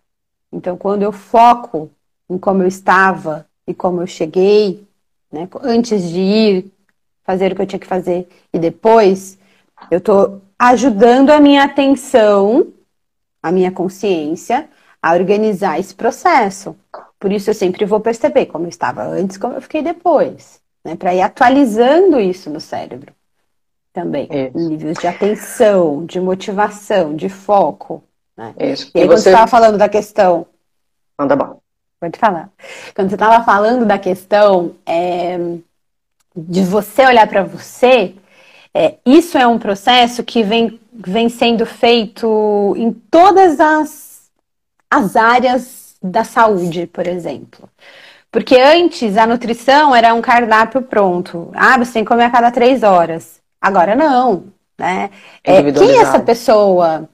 Então, 0.52 0.76
quando 0.76 1.02
eu 1.02 1.11
foco 1.12 1.90
em 2.28 2.38
como 2.38 2.62
eu 2.62 2.68
estava 2.68 3.46
e 3.66 3.74
como 3.74 4.00
eu 4.00 4.06
cheguei, 4.06 4.86
né? 5.30 5.48
Antes 5.62 6.08
de 6.08 6.20
ir 6.20 6.72
fazer 7.24 7.52
o 7.52 7.56
que 7.56 7.62
eu 7.62 7.66
tinha 7.66 7.78
que 7.78 7.86
fazer 7.86 8.28
e 8.52 8.58
depois, 8.58 9.38
eu 9.90 9.98
estou 9.98 10.40
ajudando 10.58 11.30
a 11.30 11.40
minha 11.40 11.64
atenção, 11.64 12.68
a 13.42 13.50
minha 13.50 13.70
consciência, 13.70 14.68
a 15.02 15.14
organizar 15.14 15.78
esse 15.78 15.94
processo. 15.94 16.76
Por 17.18 17.32
isso 17.32 17.50
eu 17.50 17.54
sempre 17.54 17.84
vou 17.84 18.00
perceber 18.00 18.46
como 18.46 18.66
eu 18.66 18.68
estava 18.68 19.02
antes, 19.02 19.36
como 19.36 19.54
eu 19.54 19.62
fiquei 19.62 19.82
depois, 19.82 20.60
né? 20.84 20.96
Para 20.96 21.14
ir 21.14 21.22
atualizando 21.22 22.20
isso 22.20 22.50
no 22.50 22.60
cérebro 22.60 23.12
também, 23.92 24.28
isso. 24.30 24.68
níveis 24.68 24.98
de 24.98 25.06
atenção, 25.06 26.04
de 26.04 26.20
motivação, 26.20 27.16
de 27.16 27.30
foco. 27.30 28.04
Né? 28.36 28.54
Isso. 28.58 28.90
E 28.94 28.98
aí, 28.98 29.04
e 29.04 29.08
quando 29.08 29.18
você 29.18 29.30
estava 29.30 29.46
falando 29.46 29.78
da 29.78 29.88
questão. 29.88 30.46
Manda 31.18 31.34
bom. 31.34 31.58
Pode 32.00 32.18
falar. 32.18 32.50
Quando 32.94 33.09
você 33.09 33.14
estava 33.14 33.44
falando 33.44 33.87
da 33.87 33.98
questão 33.98 34.74
é, 34.85 35.38
de 36.37 36.62
você 36.62 37.06
olhar 37.06 37.26
para 37.26 37.42
você, 37.42 38.14
é, 38.74 38.96
isso 39.06 39.38
é 39.38 39.46
um 39.46 39.59
processo 39.59 40.22
que 40.22 40.42
vem, 40.42 40.78
vem 40.92 41.30
sendo 41.30 41.64
feito 41.64 42.74
em 42.76 42.92
todas 42.92 43.59
as, 43.59 44.30
as 44.90 45.16
áreas 45.16 45.96
da 46.02 46.24
saúde, 46.24 46.87
por 46.87 47.06
exemplo. 47.06 47.68
Porque 48.30 48.56
antes 48.56 49.16
a 49.16 49.26
nutrição 49.26 49.96
era 49.96 50.12
um 50.12 50.20
cardápio 50.20 50.82
pronto. 50.82 51.50
Ah, 51.54 51.78
você 51.78 51.94
tem 51.94 52.04
que 52.04 52.09
comer 52.09 52.24
a 52.24 52.30
cada 52.30 52.50
três 52.50 52.82
horas. 52.82 53.40
Agora 53.59 53.94
não. 53.94 54.44
Né? 54.78 55.11
É, 55.42 55.72
quem 55.72 55.92
é 55.92 56.02
essa 56.02 56.20
pessoa? 56.20 57.09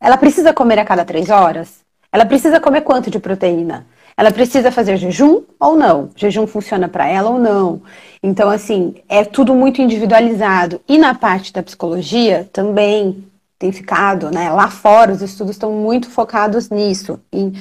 Ela 0.00 0.16
precisa 0.16 0.54
comer 0.54 0.78
a 0.78 0.84
cada 0.84 1.04
três 1.04 1.28
horas? 1.28 1.80
Ela 2.10 2.24
precisa 2.24 2.58
comer 2.58 2.80
quanto 2.80 3.10
de 3.10 3.18
proteína? 3.18 3.86
Ela 4.16 4.30
precisa 4.30 4.70
fazer 4.70 4.96
jejum 4.96 5.42
ou 5.58 5.76
não? 5.76 6.10
Jejum 6.14 6.46
funciona 6.46 6.88
para 6.88 7.06
ela 7.06 7.30
ou 7.30 7.38
não? 7.38 7.82
Então, 8.22 8.50
assim, 8.50 8.94
é 9.08 9.24
tudo 9.24 9.54
muito 9.54 9.80
individualizado. 9.80 10.80
E 10.88 10.98
na 10.98 11.14
parte 11.14 11.52
da 11.52 11.62
psicologia 11.62 12.48
também 12.52 13.24
tem 13.58 13.72
ficado, 13.72 14.30
né? 14.30 14.50
Lá 14.50 14.68
fora, 14.68 15.12
os 15.12 15.22
estudos 15.22 15.54
estão 15.54 15.72
muito 15.72 16.10
focados 16.10 16.68
nisso. 16.68 17.18
E, 17.32 17.52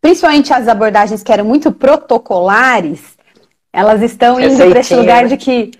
principalmente 0.00 0.52
as 0.52 0.66
abordagens 0.66 1.22
que 1.22 1.32
eram 1.32 1.44
muito 1.44 1.70
protocolares, 1.70 3.16
elas 3.72 4.02
estão 4.02 4.40
indo 4.40 4.56
para 4.56 4.80
esse 4.80 4.94
lugar 4.94 5.26
de 5.26 5.36
que 5.36 5.72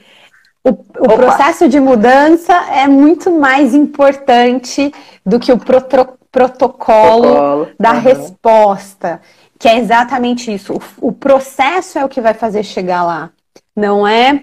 o, 0.64 0.70
o 0.70 1.16
processo 1.16 1.68
de 1.68 1.80
mudança 1.80 2.52
é 2.70 2.86
muito 2.86 3.30
mais 3.30 3.74
importante 3.74 4.92
do 5.24 5.40
que 5.40 5.52
o 5.52 5.58
protocolo, 5.58 6.18
protocolo 6.32 7.68
da 7.78 7.92
uhum. 7.92 8.00
resposta 8.00 9.20
que 9.62 9.68
é 9.68 9.78
exatamente 9.78 10.52
isso. 10.52 10.74
O, 10.74 11.08
o 11.08 11.12
processo 11.12 11.96
é 11.96 12.04
o 12.04 12.08
que 12.08 12.20
vai 12.20 12.34
fazer 12.34 12.64
chegar 12.64 13.04
lá. 13.04 13.30
Não 13.76 14.04
é 14.04 14.42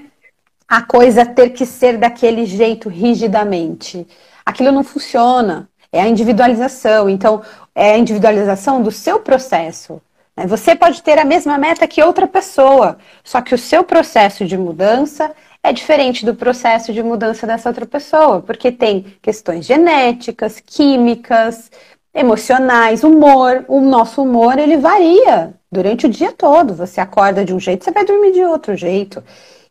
a 0.66 0.82
coisa 0.82 1.26
ter 1.26 1.50
que 1.50 1.66
ser 1.66 1.98
daquele 1.98 2.46
jeito 2.46 2.88
rigidamente. 2.88 4.08
Aquilo 4.46 4.72
não 4.72 4.82
funciona. 4.82 5.68
É 5.92 6.00
a 6.00 6.08
individualização. 6.08 7.10
Então, 7.10 7.42
é 7.76 7.92
a 7.96 7.98
individualização 7.98 8.82
do 8.82 8.92
seu 8.92 9.20
processo. 9.20 10.02
Né? 10.38 10.48
Você 10.48 10.74
pode 10.74 11.04
ter 11.04 11.20
a 11.20 11.26
mesma 11.26 11.58
meta 11.58 11.86
que 11.86 12.02
outra 12.02 12.26
pessoa, 12.26 12.98
só 13.22 13.42
que 13.42 13.54
o 13.54 13.58
seu 13.58 13.84
processo 13.84 14.46
de 14.46 14.58
mudança 14.58 15.36
é 15.62 15.74
diferente 15.74 16.26
do 16.26 16.34
processo 16.34 16.94
de 16.94 17.04
mudança 17.04 17.46
dessa 17.46 17.68
outra 17.68 17.86
pessoa, 17.86 18.42
porque 18.42 18.72
tem 18.72 19.18
questões 19.22 19.66
genéticas, 19.66 20.62
químicas, 20.66 21.70
emocionais, 22.14 23.04
humor. 23.04 23.66
O 23.68 23.82
nosso 23.82 24.24
humor, 24.24 24.58
ele 24.58 24.78
varia 24.78 25.54
durante 25.72 26.06
o 26.06 26.10
dia 26.10 26.32
todo. 26.32 26.74
Você 26.74 27.00
acorda 27.00 27.46
de 27.46 27.54
um 27.54 27.60
jeito, 27.60 27.84
você 27.84 27.92
vai 27.92 28.06
dormir 28.06 28.32
de 28.32 28.44
outro 28.44 28.76
jeito. 28.76 29.24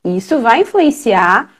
E 0.05 0.16
isso 0.16 0.38
vai 0.40 0.62
influenciar 0.62 1.53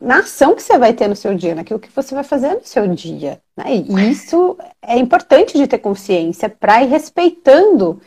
na 0.00 0.18
ação 0.18 0.54
que 0.54 0.62
você 0.62 0.76
vai 0.76 0.92
ter 0.92 1.08
no 1.08 1.16
seu 1.16 1.34
dia, 1.34 1.54
naquilo 1.54 1.78
que 1.78 1.90
você 1.94 2.14
vai 2.14 2.24
fazer 2.24 2.54
no 2.54 2.64
seu 2.64 2.86
dia. 2.88 3.40
Né? 3.56 3.76
E 3.76 4.10
isso 4.10 4.58
é 4.82 4.98
importante 4.98 5.56
de 5.56 5.66
ter 5.66 5.78
consciência 5.78 6.48
para 6.48 6.82
ir 6.82 6.88
respeitando 6.88 8.00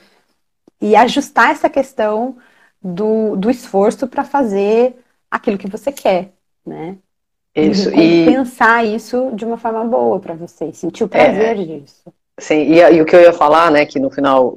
e 0.82 0.96
ajustar 0.96 1.52
essa 1.52 1.70
questão 1.70 2.38
do, 2.82 3.36
do 3.36 3.50
esforço 3.50 4.08
para 4.08 4.24
fazer 4.24 4.96
aquilo 5.32 5.58
que 5.58 5.70
você 5.70 5.92
quer, 5.92 6.34
né? 6.66 6.98
Isso. 7.56 7.90
E 7.90 8.26
pensar 8.26 8.86
isso 8.86 9.32
de 9.34 9.44
uma 9.44 9.58
forma 9.58 9.84
boa 9.84 10.20
para 10.20 10.36
você, 10.36 10.72
sentir 10.74 11.04
o 11.04 11.10
prazer 11.10 11.60
é, 11.60 11.80
disso. 11.80 12.14
Sim, 12.40 12.72
e, 12.72 12.80
e, 12.80 13.02
o 13.02 13.06
que 13.06 13.16
eu 13.16 13.22
ia 13.22 13.34
falar, 13.34 13.72
né, 13.72 13.84
que 13.86 14.00
no 14.00 14.12
final 14.12 14.56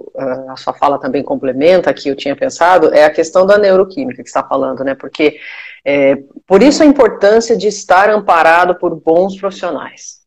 a 0.50 0.56
sua 0.56 0.74
fala 0.74 0.98
também 0.98 1.22
complementa, 1.22 1.94
que 1.94 2.10
eu 2.10 2.16
tinha 2.16 2.36
pensado, 2.36 2.92
é 2.92 3.04
a 3.04 3.10
questão 3.10 3.46
da 3.46 3.56
neuroquímica 3.56 4.22
que 4.22 4.28
está 4.28 4.42
falando, 4.42 4.84
né, 4.84 4.94
porque 4.94 5.38
é, 5.82 6.16
por 6.46 6.62
isso 6.62 6.82
a 6.82 6.86
importância 6.86 7.56
de 7.56 7.68
estar 7.68 8.10
amparado 8.10 8.74
por 8.74 8.94
bons 8.94 9.34
profissionais 9.38 10.20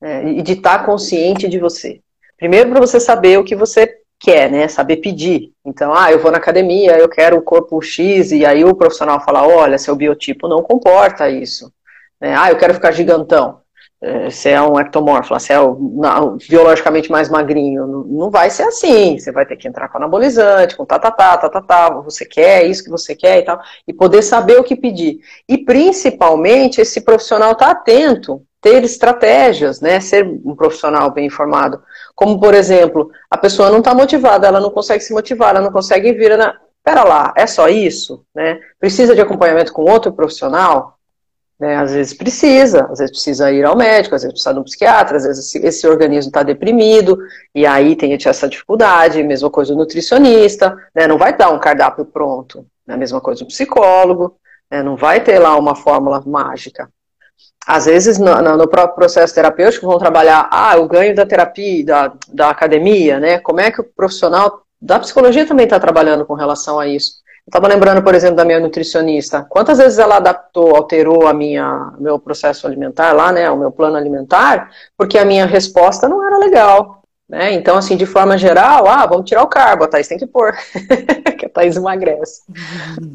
né, 0.00 0.32
e 0.32 0.40
de 0.40 0.54
estar 0.54 0.86
consciente 0.86 1.46
de 1.46 1.58
você. 1.58 2.00
Primeiro 2.38 2.70
para 2.70 2.80
você 2.80 2.98
saber 2.98 3.38
o 3.38 3.44
que 3.44 3.54
você 3.54 3.98
quer, 4.18 4.50
né, 4.50 4.66
saber 4.66 4.96
pedir. 4.96 5.52
Então, 5.62 5.94
ah, 5.94 6.10
eu 6.10 6.18
vou 6.20 6.32
na 6.32 6.38
academia, 6.38 6.96
eu 6.98 7.08
quero 7.08 7.36
o 7.36 7.42
corpo 7.42 7.82
X, 7.82 8.32
e 8.32 8.46
aí 8.46 8.64
o 8.64 8.74
profissional 8.74 9.22
fala, 9.22 9.46
olha, 9.46 9.76
seu 9.76 9.94
biotipo 9.94 10.48
não 10.48 10.62
comporta 10.62 11.28
isso. 11.28 11.70
Né, 12.18 12.34
ah, 12.34 12.50
eu 12.50 12.56
quero 12.56 12.72
ficar 12.72 12.92
gigantão 12.92 13.62
você 14.30 14.50
é 14.50 14.60
um 14.60 14.78
ectomorfo, 14.78 15.34
você 15.34 15.52
é 15.52 15.58
não, 15.58 16.36
biologicamente 16.48 17.10
mais 17.10 17.28
magrinho, 17.28 17.86
não, 17.86 18.30
vai 18.30 18.50
ser 18.50 18.64
assim, 18.64 19.18
você 19.18 19.32
vai 19.32 19.46
ter 19.46 19.56
que 19.56 19.66
entrar 19.66 19.88
com 19.88 19.98
anabolizante, 19.98 20.76
com 20.76 20.84
tá, 20.84 20.98
tá, 20.98 21.10
tá, 21.10 21.38
tá, 21.38 21.48
tá, 21.48 21.60
tá, 21.60 21.90
você 21.90 22.24
quer, 22.24 22.66
isso 22.66 22.84
que 22.84 22.90
você 22.90 23.14
quer 23.14 23.38
e 23.38 23.42
tal, 23.42 23.60
e 23.86 23.92
poder 23.92 24.22
saber 24.22 24.58
o 24.58 24.64
que 24.64 24.76
pedir. 24.76 25.20
E 25.48 25.58
principalmente 25.58 26.80
esse 26.80 27.00
profissional 27.00 27.52
estar 27.52 27.66
tá 27.66 27.72
atento, 27.72 28.42
ter 28.60 28.82
estratégias, 28.82 29.80
né, 29.80 30.00
ser 30.00 30.24
um 30.44 30.56
profissional 30.56 31.10
bem 31.10 31.26
informado. 31.26 31.82
Como, 32.14 32.40
por 32.40 32.54
exemplo, 32.54 33.10
a 33.30 33.36
pessoa 33.36 33.70
não 33.70 33.78
está 33.78 33.94
motivada, 33.94 34.46
ela 34.46 34.58
não 34.58 34.70
consegue 34.70 35.04
se 35.04 35.12
motivar, 35.12 35.50
ela 35.50 35.60
não 35.60 35.70
consegue 35.70 36.12
vir 36.12 36.36
na... 36.38 36.54
Pera 36.82 37.04
lá, 37.04 37.32
é 37.36 37.46
só 37.46 37.68
isso? 37.68 38.24
Né? 38.34 38.58
Precisa 38.78 39.14
de 39.14 39.20
acompanhamento 39.20 39.72
com 39.72 39.90
outro 39.90 40.12
profissional? 40.12 40.93
Né? 41.64 41.76
Às 41.76 41.94
vezes 41.94 42.12
precisa, 42.12 42.86
às 42.90 42.98
vezes 42.98 43.12
precisa 43.12 43.50
ir 43.50 43.64
ao 43.64 43.74
médico, 43.74 44.14
às 44.14 44.20
vezes 44.20 44.34
precisa 44.34 44.52
de 44.52 44.60
um 44.60 44.64
psiquiatra, 44.64 45.16
às 45.16 45.24
vezes 45.24 45.46
esse, 45.46 45.66
esse 45.66 45.88
organismo 45.88 46.28
está 46.28 46.42
deprimido, 46.42 47.18
e 47.54 47.64
aí 47.64 47.96
tem 47.96 48.12
essa 48.12 48.46
dificuldade, 48.46 49.22
mesma 49.22 49.48
coisa 49.48 49.72
o 49.72 49.76
nutricionista, 49.76 50.76
né? 50.94 51.06
não 51.06 51.16
vai 51.16 51.34
dar 51.34 51.48
um 51.48 51.58
cardápio 51.58 52.04
pronto, 52.04 52.66
né? 52.86 52.98
mesma 52.98 53.18
coisa 53.18 53.44
o 53.44 53.46
psicólogo, 53.46 54.36
né? 54.70 54.82
não 54.82 54.94
vai 54.94 55.24
ter 55.24 55.38
lá 55.38 55.56
uma 55.56 55.74
fórmula 55.74 56.22
mágica. 56.26 56.86
Às 57.66 57.86
vezes, 57.86 58.18
no, 58.18 58.42
no, 58.42 58.68
próprio 58.68 58.96
processo 58.96 59.34
terapêutico, 59.34 59.86
vão 59.86 59.98
trabalhar, 59.98 60.46
ah, 60.50 60.76
o 60.76 60.86
ganho 60.86 61.14
da 61.14 61.24
terapia, 61.24 61.82
da, 61.82 62.12
da 62.28 62.50
academia, 62.50 63.18
né? 63.18 63.38
Como 63.38 63.58
é 63.58 63.70
que 63.70 63.80
o 63.80 63.84
profissional 63.84 64.60
da 64.78 65.00
psicologia 65.00 65.46
também 65.46 65.64
está 65.64 65.80
trabalhando 65.80 66.26
com 66.26 66.34
relação 66.34 66.78
a 66.78 66.86
isso? 66.86 67.23
Estava 67.46 67.68
lembrando, 67.68 68.02
por 68.02 68.14
exemplo, 68.14 68.36
da 68.36 68.44
minha 68.44 68.58
nutricionista. 68.58 69.46
Quantas 69.48 69.78
vezes 69.78 69.98
ela 69.98 70.16
adaptou, 70.16 70.74
alterou 70.74 71.26
a 71.26 71.34
minha 71.34 71.92
meu 71.98 72.18
processo 72.18 72.66
alimentar 72.66 73.12
lá, 73.12 73.30
né, 73.30 73.50
o 73.50 73.56
meu 73.56 73.70
plano 73.70 73.96
alimentar, 73.96 74.70
porque 74.96 75.18
a 75.18 75.24
minha 75.24 75.44
resposta 75.44 76.08
não 76.08 76.26
era 76.26 76.38
legal. 76.38 77.04
Né? 77.28 77.52
Então, 77.54 77.76
assim, 77.76 77.96
de 77.96 78.04
forma 78.04 78.36
geral, 78.36 78.86
ah, 78.86 79.06
vamos 79.06 79.28
tirar 79.28 79.42
o 79.42 79.48
carbo, 79.48 79.84
a 79.84 79.88
Thaís 79.88 80.06
tem 80.06 80.18
que 80.18 80.26
pôr, 80.26 80.54
que 81.38 81.46
a 81.46 81.48
Thaís 81.48 81.76
emagrece. 81.76 82.42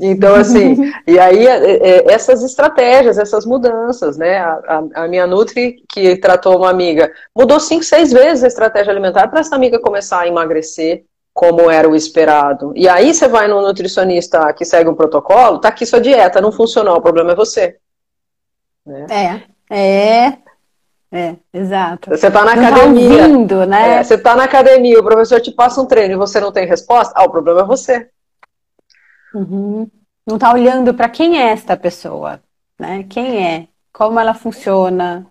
Então, 0.02 0.36
assim, 0.36 0.92
e 1.08 1.20
aí 1.20 1.46
é, 1.46 1.88
é, 1.88 2.12
essas 2.14 2.44
estratégias, 2.44 3.20
essas 3.20 3.46
mudanças, 3.46 4.18
né? 4.18 4.40
A, 4.40 4.84
a, 4.96 5.08
minha 5.08 5.28
Nutri, 5.28 5.84
que 5.88 6.18
tratou 6.18 6.58
uma 6.58 6.70
amiga, 6.70 7.12
mudou 7.36 7.60
cinco, 7.60 7.84
seis 7.84 8.12
vezes 8.12 8.44
a 8.44 8.48
estratégia 8.48 8.92
alimentar 8.92 9.28
para 9.28 9.42
essa 9.42 9.56
amiga 9.56 9.80
começar 9.80 10.22
a 10.22 10.28
emagrecer 10.28 11.06
como 11.34 11.70
era 11.70 11.88
o 11.88 11.96
esperado. 11.96 12.74
E 12.76 12.88
aí 12.88 13.14
você 13.14 13.28
vai 13.28 13.48
no 13.48 13.62
nutricionista 13.62 14.52
que 14.54 14.66
segue 14.66 14.90
um 14.90 14.96
protocolo, 14.96 15.60
tá 15.60 15.70
aqui 15.70 15.86
sua 15.86 16.02
dieta, 16.02 16.42
não 16.42 16.52
funcionou, 16.52 16.98
o 16.98 17.02
problema 17.02 17.32
é 17.32 17.36
você. 17.36 17.78
Né? 18.86 19.06
É, 19.70 19.76
é, 19.76 20.38
é, 21.12 21.36
exato. 21.54 22.10
Você 22.10 22.30
tá 22.30 22.44
na 22.44 22.56
não 22.56 22.64
tá 22.64 22.70
academia. 22.70 23.18
Tá 23.18 23.28
ouvindo, 23.28 23.66
né? 23.66 24.00
É, 24.00 24.04
você 24.04 24.18
tá 24.18 24.36
na 24.36 24.44
academia, 24.44 25.00
o 25.00 25.04
professor 25.04 25.40
te 25.42 25.52
passa 25.52 25.82
um 25.82 25.86
treino 25.86 26.14
e 26.14 26.18
você 26.18 26.40
não 26.40 26.52
tem 26.52 26.68
resposta, 26.68 27.14
ah, 27.16 27.24
o 27.24 27.30
problema 27.32 27.62
é 27.62 27.66
você. 27.66 28.10
Uhum. 29.34 29.90
Não 30.26 30.38
tá 30.38 30.54
olhando 30.54 30.94
para 30.94 31.10
quem 31.10 31.42
é 31.42 31.52
esta 31.52 31.76
pessoa, 31.76 32.40
né? 32.78 33.06
Quem 33.10 33.46
é? 33.46 33.68
Como 33.92 34.20
ela 34.20 34.34
funciona? 34.34 35.26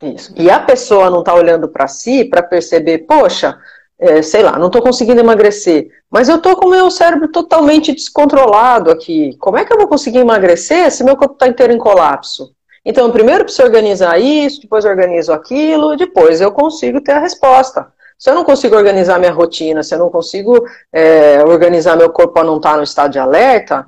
Isso. 0.00 0.32
E 0.36 0.48
a 0.48 0.60
pessoa 0.60 1.10
não 1.10 1.24
tá 1.24 1.34
olhando 1.34 1.68
para 1.68 1.88
si 1.88 2.24
para 2.24 2.42
perceber, 2.42 2.98
poxa, 2.98 3.58
é, 4.00 4.22
sei 4.22 4.42
lá, 4.42 4.58
não 4.58 4.68
estou 4.68 4.80
conseguindo 4.80 5.20
emagrecer, 5.20 5.88
mas 6.10 6.28
eu 6.28 6.36
estou 6.36 6.56
com 6.56 6.68
o 6.68 6.70
meu 6.70 6.90
cérebro 6.90 7.28
totalmente 7.28 7.92
descontrolado 7.92 8.90
aqui. 8.90 9.36
Como 9.38 9.56
é 9.56 9.64
que 9.64 9.72
eu 9.72 9.78
vou 9.78 9.88
conseguir 9.88 10.18
emagrecer 10.18 10.90
se 10.92 11.02
meu 11.02 11.16
corpo 11.16 11.34
está 11.34 11.48
inteiro 11.48 11.72
em 11.72 11.78
colapso? 11.78 12.54
Então, 12.84 13.10
primeiro 13.10 13.44
preciso 13.44 13.66
organizar 13.66 14.18
isso, 14.18 14.62
depois 14.62 14.84
organizo 14.84 15.32
aquilo, 15.32 15.96
depois 15.96 16.40
eu 16.40 16.52
consigo 16.52 17.00
ter 17.00 17.12
a 17.12 17.18
resposta. 17.18 17.92
Se 18.16 18.30
eu 18.30 18.34
não 18.34 18.44
consigo 18.44 18.76
organizar 18.76 19.18
minha 19.18 19.32
rotina, 19.32 19.82
se 19.82 19.94
eu 19.94 19.98
não 19.98 20.10
consigo 20.10 20.64
é, 20.92 21.42
organizar 21.44 21.96
meu 21.96 22.10
corpo 22.10 22.34
para 22.34 22.44
não 22.44 22.56
estar 22.56 22.72
tá 22.72 22.76
no 22.76 22.82
estado 22.82 23.12
de 23.12 23.18
alerta, 23.18 23.86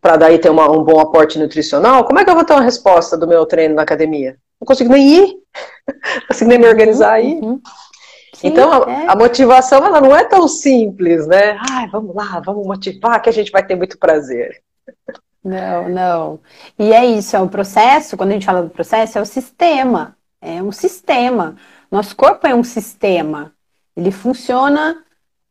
para 0.00 0.16
daí 0.16 0.38
ter 0.38 0.50
uma, 0.50 0.70
um 0.70 0.82
bom 0.82 1.00
aporte 1.00 1.38
nutricional, 1.38 2.04
como 2.04 2.18
é 2.18 2.24
que 2.24 2.30
eu 2.30 2.34
vou 2.34 2.44
ter 2.44 2.54
uma 2.54 2.62
resposta 2.62 3.16
do 3.16 3.26
meu 3.26 3.44
treino 3.46 3.74
na 3.74 3.82
academia? 3.82 4.36
Não 4.60 4.66
consigo 4.66 4.90
nem 4.90 5.06
ir, 5.06 5.34
não 5.86 6.26
consigo 6.28 6.50
nem 6.50 6.58
me 6.58 6.68
organizar 6.68 7.12
aí. 7.12 7.34
Uhum. 7.34 7.60
Sim, 8.38 8.48
então, 8.48 8.84
a, 8.84 8.90
é. 8.90 9.06
a, 9.08 9.16
motivação 9.16 9.84
ela 9.84 10.00
não 10.00 10.14
é 10.14 10.22
tão 10.22 10.46
simples, 10.46 11.26
né? 11.26 11.58
Ai, 11.72 11.88
vamos 11.88 12.14
lá, 12.14 12.40
vamos 12.44 12.64
motivar 12.64 13.20
que 13.20 13.28
a 13.28 13.32
gente 13.32 13.50
vai 13.50 13.66
ter 13.66 13.74
muito 13.74 13.98
prazer. 13.98 14.62
Não, 15.42 15.88
não. 15.88 16.40
E 16.78 16.92
é 16.92 17.04
isso, 17.04 17.36
é 17.36 17.40
o 17.40 17.48
processo, 17.48 18.16
quando 18.16 18.30
a 18.30 18.32
gente 18.34 18.46
fala 18.46 18.62
do 18.62 18.70
processo, 18.70 19.18
é 19.18 19.20
o 19.20 19.26
sistema. 19.26 20.16
É 20.40 20.62
um 20.62 20.70
sistema. 20.70 21.56
Nosso 21.90 22.14
corpo 22.14 22.46
é 22.46 22.54
um 22.54 22.62
sistema. 22.62 23.52
Ele 23.96 24.12
funciona 24.12 25.02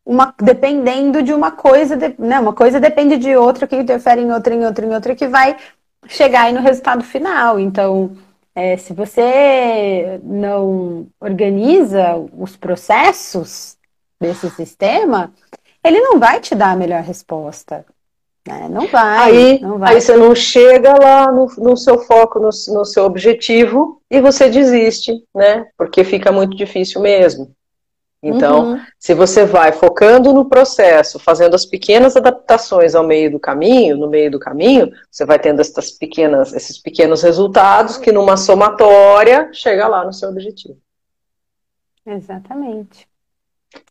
uma, 0.02 0.34
dependendo 0.40 1.22
de 1.22 1.34
uma 1.34 1.50
coisa, 1.50 1.94
de, 1.94 2.14
né? 2.18 2.40
Uma 2.40 2.54
coisa 2.54 2.80
depende 2.80 3.18
de 3.18 3.36
outra, 3.36 3.66
que 3.66 3.76
interfere 3.76 4.22
em 4.22 4.32
outra, 4.32 4.54
em 4.54 4.64
outra, 4.64 4.86
em 4.86 4.94
outra, 4.94 5.14
que 5.14 5.28
vai 5.28 5.58
chegar 6.06 6.44
aí 6.44 6.54
no 6.54 6.62
resultado 6.62 7.04
final. 7.04 7.60
Então, 7.60 8.16
é, 8.58 8.76
se 8.76 8.92
você 8.92 10.18
não 10.24 11.06
organiza 11.20 12.16
os 12.36 12.56
processos 12.56 13.76
desse 14.20 14.50
sistema, 14.50 15.32
ele 15.82 16.00
não 16.00 16.18
vai 16.18 16.40
te 16.40 16.56
dar 16.56 16.72
a 16.72 16.76
melhor 16.76 17.02
resposta. 17.02 17.86
Né? 18.44 18.68
Não 18.68 18.88
vai. 18.88 19.30
Aí, 19.30 19.60
não 19.60 19.78
vai. 19.78 19.94
aí 19.94 20.00
você 20.00 20.16
não 20.16 20.34
chega 20.34 20.92
lá 21.00 21.30
no, 21.30 21.46
no 21.56 21.76
seu 21.76 22.00
foco, 22.00 22.40
no, 22.40 22.48
no 22.74 22.84
seu 22.84 23.04
objetivo, 23.04 24.02
e 24.10 24.20
você 24.20 24.50
desiste, 24.50 25.12
né? 25.32 25.68
Porque 25.76 26.02
fica 26.02 26.32
muito 26.32 26.56
difícil 26.56 27.00
mesmo. 27.00 27.52
Então, 28.22 28.72
uhum. 28.72 28.80
se 28.98 29.14
você 29.14 29.44
vai 29.44 29.70
focando 29.70 30.32
no 30.32 30.48
processo, 30.48 31.20
fazendo 31.20 31.54
as 31.54 31.64
pequenas 31.64 32.16
adaptações 32.16 32.94
ao 32.94 33.06
meio 33.06 33.30
do 33.30 33.38
caminho, 33.38 33.96
no 33.96 34.08
meio 34.08 34.30
do 34.30 34.40
caminho, 34.40 34.90
você 35.10 35.24
vai 35.24 35.38
tendo 35.38 35.60
essas 35.60 35.92
pequenas, 35.92 36.52
esses 36.52 36.78
pequenos 36.78 37.22
resultados 37.22 37.96
que 37.96 38.10
numa 38.10 38.36
somatória 38.36 39.50
chega 39.52 39.86
lá 39.86 40.04
no 40.04 40.12
seu 40.12 40.30
objetivo. 40.30 40.78
Exatamente. 42.04 43.06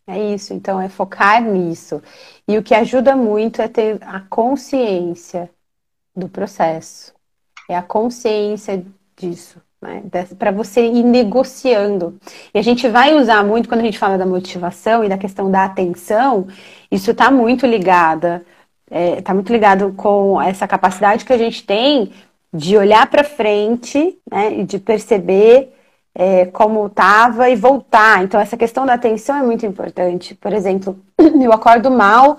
É 0.05 0.19
isso, 0.33 0.53
então 0.53 0.81
é 0.81 0.89
focar 0.89 1.41
nisso. 1.41 2.01
E 2.47 2.57
o 2.57 2.63
que 2.63 2.73
ajuda 2.73 3.15
muito 3.15 3.61
é 3.61 3.67
ter 3.67 3.97
a 4.01 4.19
consciência 4.19 5.49
do 6.13 6.27
processo. 6.27 7.13
É 7.69 7.77
a 7.77 7.83
consciência 7.83 8.85
disso 9.15 9.61
né? 9.81 10.03
Para 10.37 10.51
você 10.51 10.85
ir 10.85 11.03
negociando. 11.03 12.19
E 12.53 12.59
a 12.59 12.61
gente 12.61 12.87
vai 12.87 13.13
usar 13.15 13.43
muito 13.43 13.69
quando 13.69 13.81
a 13.81 13.83
gente 13.83 13.99
fala 13.99 14.17
da 14.17 14.25
motivação 14.25 15.03
e 15.03 15.09
da 15.09 15.17
questão 15.17 15.51
da 15.51 15.65
atenção, 15.65 16.47
isso 16.91 17.11
está 17.11 17.29
muito 17.31 17.65
ligada, 17.65 18.45
está 18.89 18.97
é, 18.97 19.21
tá 19.21 19.33
muito 19.33 19.51
ligado 19.51 19.93
com 19.93 20.41
essa 20.41 20.67
capacidade 20.67 21.25
que 21.25 21.33
a 21.33 21.37
gente 21.37 21.65
tem 21.65 22.11
de 22.53 22.77
olhar 22.77 23.07
para 23.09 23.23
frente 23.23 24.17
né, 24.29 24.59
e 24.59 24.63
de 24.63 24.79
perceber 24.79 25.73
é, 26.15 26.45
como 26.47 26.87
estava 26.87 27.49
e 27.49 27.55
voltar. 27.55 28.23
Então, 28.23 28.39
essa 28.39 28.57
questão 28.57 28.85
da 28.85 28.93
atenção 28.93 29.37
é 29.37 29.43
muito 29.43 29.65
importante. 29.65 30.33
Por 30.33 30.51
exemplo, 30.53 30.97
eu 31.19 31.53
acordo 31.53 31.91
mal 31.91 32.37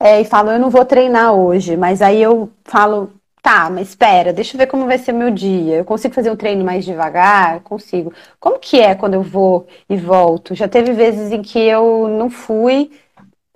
é, 0.00 0.20
e 0.20 0.24
falo, 0.24 0.50
eu 0.50 0.58
não 0.58 0.70
vou 0.70 0.84
treinar 0.84 1.32
hoje, 1.34 1.76
mas 1.76 2.02
aí 2.02 2.20
eu 2.20 2.50
falo, 2.64 3.12
Tá, 3.42 3.70
mas 3.70 3.88
espera, 3.88 4.32
deixa 4.32 4.54
eu 4.54 4.58
ver 4.58 4.66
como 4.66 4.86
vai 4.86 4.98
ser 4.98 5.12
meu 5.12 5.30
dia. 5.30 5.76
Eu 5.76 5.84
consigo 5.84 6.14
fazer 6.14 6.30
um 6.30 6.36
treino 6.36 6.64
mais 6.64 6.84
devagar? 6.84 7.60
Consigo. 7.60 8.12
Como 8.38 8.58
que 8.58 8.78
é 8.78 8.94
quando 8.94 9.14
eu 9.14 9.22
vou 9.22 9.66
e 9.88 9.96
volto? 9.96 10.54
Já 10.54 10.68
teve 10.68 10.92
vezes 10.92 11.32
em 11.32 11.40
que 11.40 11.58
eu 11.58 12.06
não 12.08 12.28
fui 12.28 12.90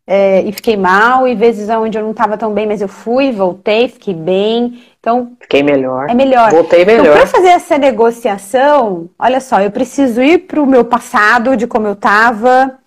é, 0.06 0.42
e 0.42 0.52
fiquei 0.52 0.76
mal, 0.76 1.26
e 1.26 1.34
vezes 1.34 1.68
onde 1.68 1.98
eu 1.98 2.02
não 2.02 2.12
estava 2.12 2.36
tão 2.36 2.52
bem, 2.52 2.66
mas 2.66 2.80
eu 2.80 2.88
fui, 2.88 3.30
voltei, 3.30 3.88
fiquei 3.88 4.14
bem. 4.14 4.82
Então. 5.00 5.32
Fiquei 5.40 5.62
melhor. 5.62 6.08
É 6.08 6.14
melhor. 6.14 6.50
Voltei 6.50 6.82
então, 6.82 6.96
melhor. 6.96 7.16
Então, 7.16 7.16
para 7.18 7.26
fazer 7.26 7.48
essa 7.48 7.76
negociação, 7.76 9.10
olha 9.18 9.40
só, 9.40 9.60
eu 9.60 9.70
preciso 9.70 10.22
ir 10.22 10.38
para 10.46 10.62
o 10.62 10.66
meu 10.66 10.84
passado, 10.84 11.56
de 11.56 11.66
como 11.66 11.86
eu 11.86 11.92
estava, 11.92 12.78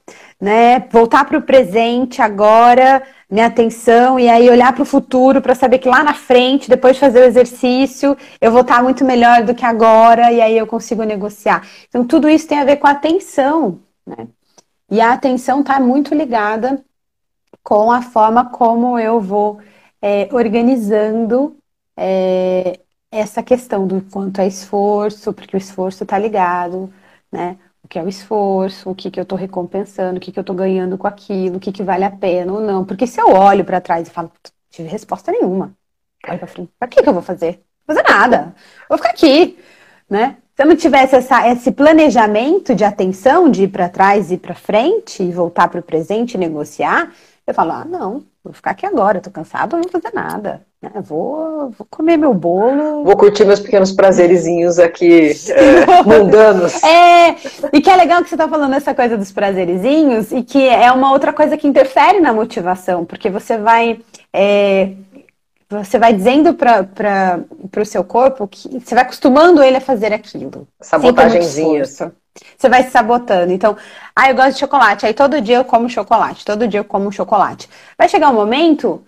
né? 0.41 0.83
Voltar 0.91 1.25
para 1.25 1.37
o 1.37 1.43
presente 1.43 2.21
agora 2.23 3.03
minha 3.29 3.47
atenção 3.47 4.19
e 4.19 4.29
aí 4.29 4.49
olhar 4.49 4.73
para 4.73 4.83
o 4.83 4.85
futuro 4.85 5.41
para 5.41 5.53
saber 5.55 5.79
que 5.79 5.89
lá 5.89 6.03
na 6.03 6.13
frente, 6.13 6.69
depois 6.69 6.95
de 6.95 7.01
fazer 7.01 7.19
o 7.21 7.25
exercício, 7.25 8.17
eu 8.39 8.51
vou 8.51 8.61
estar 8.61 8.81
muito 8.81 9.03
melhor 9.03 9.43
do 9.43 9.53
que 9.53 9.65
agora 9.65 10.31
e 10.31 10.41
aí 10.41 10.57
eu 10.57 10.65
consigo 10.67 11.03
negociar. 11.03 11.67
Então, 11.89 12.05
tudo 12.05 12.29
isso 12.29 12.47
tem 12.47 12.59
a 12.59 12.65
ver 12.65 12.77
com 12.77 12.87
a 12.87 12.91
atenção, 12.91 13.79
né? 14.05 14.27
E 14.89 15.01
a 15.01 15.13
atenção 15.13 15.61
está 15.61 15.79
muito 15.79 16.15
ligada 16.15 16.83
com 17.63 17.91
a 17.91 18.01
forma 18.01 18.49
como 18.49 18.97
eu 18.97 19.19
vou 19.19 19.59
é, 20.01 20.29
organizando 20.31 21.57
é, 21.97 22.79
essa 23.11 23.43
questão 23.43 23.85
do 23.87 24.01
quanto 24.01 24.39
é 24.39 24.47
esforço, 24.47 25.33
porque 25.33 25.57
o 25.57 25.59
esforço 25.59 26.03
está 26.03 26.17
ligado, 26.17 26.93
né? 27.31 27.57
O 27.87 27.89
que 27.89 27.97
é 27.97 28.03
o 28.03 28.09
esforço, 28.09 28.89
o 28.89 28.93
que, 28.93 29.09
que 29.09 29.17
eu 29.17 29.23
estou 29.23 29.37
recompensando, 29.37 30.17
o 30.17 30.19
que, 30.19 30.29
que 30.29 30.37
eu 30.37 30.41
estou 30.41 30.55
ganhando 30.55 30.97
com 30.97 31.07
aquilo, 31.07 31.55
o 31.55 31.59
que, 31.59 31.71
que 31.71 31.81
vale 31.81 32.03
a 32.03 32.11
pena 32.11 32.51
ou 32.51 32.59
não. 32.59 32.83
Porque 32.83 33.07
se 33.07 33.19
eu 33.19 33.29
olho 33.29 33.63
para 33.63 33.79
trás 33.79 34.09
e 34.09 34.11
falo, 34.11 34.29
tive 34.69 34.89
resposta 34.89 35.31
nenhuma, 35.31 35.73
olho 36.27 36.37
para 36.37 36.47
frente, 36.47 36.69
para 36.77 36.89
que, 36.89 37.01
que 37.01 37.07
eu 37.07 37.13
vou 37.13 37.21
fazer? 37.21 37.61
Vou 37.87 37.95
fazer 37.95 38.03
nada, 38.03 38.53
vou 38.89 38.97
ficar 38.97 39.11
aqui, 39.11 39.57
né? 40.09 40.35
Se 40.53 40.63
eu 40.63 40.67
não 40.67 40.75
tivesse 40.75 41.15
essa, 41.15 41.47
esse 41.47 41.71
planejamento 41.71 42.75
de 42.75 42.83
atenção, 42.83 43.49
de 43.49 43.63
ir 43.63 43.67
para 43.69 43.87
trás 43.87 44.31
e 44.33 44.37
para 44.37 44.53
frente, 44.53 45.23
e 45.23 45.31
voltar 45.31 45.69
para 45.69 45.79
o 45.79 45.83
presente 45.83 46.33
e 46.33 46.37
negociar, 46.37 47.13
eu 47.47 47.53
falo, 47.53 47.71
ah, 47.71 47.85
não, 47.85 48.23
vou 48.43 48.51
ficar 48.51 48.71
aqui 48.71 48.85
agora, 48.85 49.19
estou 49.19 49.31
cansado, 49.31 49.77
não 49.77 49.83
vou 49.83 50.01
fazer 50.01 50.13
nada. 50.13 50.61
Né? 50.81 50.91
Vou, 51.01 51.69
vou 51.69 51.87
comer 51.89 52.17
meu 52.17 52.33
bolo. 52.33 53.05
Vou 53.05 53.15
curtir 53.15 53.45
meus 53.45 53.61
pequenos 53.61 53.93
prazerezinhos 53.93 54.77
aqui, 54.77 55.31
é, 55.49 56.03
mundanos. 56.03 56.83
É, 56.83 57.37
e 57.71 57.79
que 57.79 57.89
é 57.89 57.95
legal 57.95 58.21
que 58.21 58.27
você 58.27 58.35
está 58.35 58.49
falando 58.49 58.75
essa 58.75 58.93
coisa 58.93 59.17
dos 59.17 59.31
prazerezinhos, 59.31 60.33
e 60.33 60.43
que 60.43 60.67
é 60.67 60.91
uma 60.91 61.13
outra 61.13 61.31
coisa 61.31 61.55
que 61.55 61.67
interfere 61.67 62.19
na 62.19 62.33
motivação, 62.33 63.05
porque 63.05 63.29
você 63.29 63.57
vai. 63.57 64.01
É, 64.33 64.91
você 65.69 65.97
vai 65.97 66.13
dizendo 66.13 66.53
para 66.53 67.45
o 67.77 67.85
seu 67.85 68.03
corpo 68.03 68.47
que 68.47 68.79
você 68.79 68.93
vai 68.93 69.03
acostumando 69.03 69.63
ele 69.63 69.77
a 69.77 69.81
fazer 69.81 70.13
aquilo. 70.13 70.67
Sabotagenzinha. 70.81 71.83
Você 72.57 72.69
vai 72.69 72.83
se 72.83 72.91
sabotando. 72.91 73.51
Então, 73.51 73.77
ah, 74.15 74.29
eu 74.29 74.35
gosto 74.35 74.53
de 74.53 74.59
chocolate. 74.59 75.05
Aí 75.05 75.13
todo 75.13 75.41
dia 75.41 75.57
eu 75.57 75.65
como 75.65 75.89
chocolate. 75.89 76.45
Todo 76.45 76.67
dia 76.67 76.79
eu 76.79 76.85
como 76.85 77.11
chocolate. 77.11 77.69
Vai 77.97 78.09
chegar 78.09 78.29
um 78.29 78.35
momento 78.35 79.03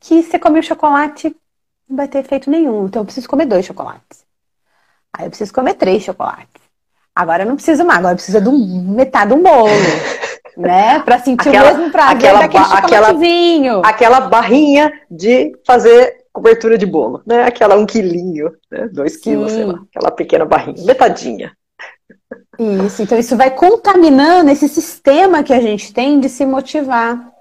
que 0.00 0.22
você 0.22 0.38
come 0.38 0.60
o 0.60 0.62
chocolate 0.62 1.34
não 1.88 1.96
vai 1.96 2.08
ter 2.08 2.18
efeito 2.18 2.50
nenhum. 2.50 2.86
Então 2.86 3.02
eu 3.02 3.06
preciso 3.06 3.28
comer 3.28 3.46
dois 3.46 3.64
chocolates. 3.64 4.24
Aí 5.12 5.26
eu 5.26 5.30
preciso 5.30 5.52
comer 5.52 5.74
três 5.74 6.02
chocolates. 6.02 6.62
Agora 7.14 7.44
eu 7.44 7.48
não 7.48 7.56
preciso 7.56 7.84
mais, 7.84 7.98
agora 7.98 8.12
eu 8.12 8.16
preciso 8.16 8.40
de 8.40 8.48
um, 8.48 8.94
metade 8.94 9.30
de 9.32 9.38
um 9.38 9.42
bolo. 9.42 9.70
né? 10.56 10.98
Pra 11.00 11.18
sentir 11.18 11.48
aquela, 11.48 11.72
o 11.72 11.76
mesmo 11.76 11.92
prazer 11.92 12.16
aquela, 12.16 12.40
daquele 12.40 12.64
chocolatezinho. 12.64 13.78
Aquela, 13.78 13.88
aquela 13.88 14.20
barrinha 14.20 14.92
de 15.10 15.52
fazer 15.66 16.24
cobertura 16.32 16.76
de 16.76 16.84
bolo, 16.84 17.22
né? 17.26 17.44
Aquela 17.44 17.76
um 17.76 17.86
quilinho, 17.86 18.52
né? 18.70 18.88
Dois 18.92 19.16
quilos, 19.16 19.52
sei 19.52 19.64
lá. 19.64 19.80
Aquela 19.90 20.10
pequena 20.10 20.44
barrinha, 20.44 20.84
metadinha. 20.84 21.56
Isso, 22.58 23.02
então 23.02 23.18
isso 23.18 23.36
vai 23.36 23.50
contaminando 23.50 24.50
esse 24.50 24.68
sistema 24.68 25.42
que 25.42 25.52
a 25.52 25.60
gente 25.60 25.92
tem 25.92 26.18
de 26.18 26.28
se 26.28 26.44
motivar. 26.46 27.32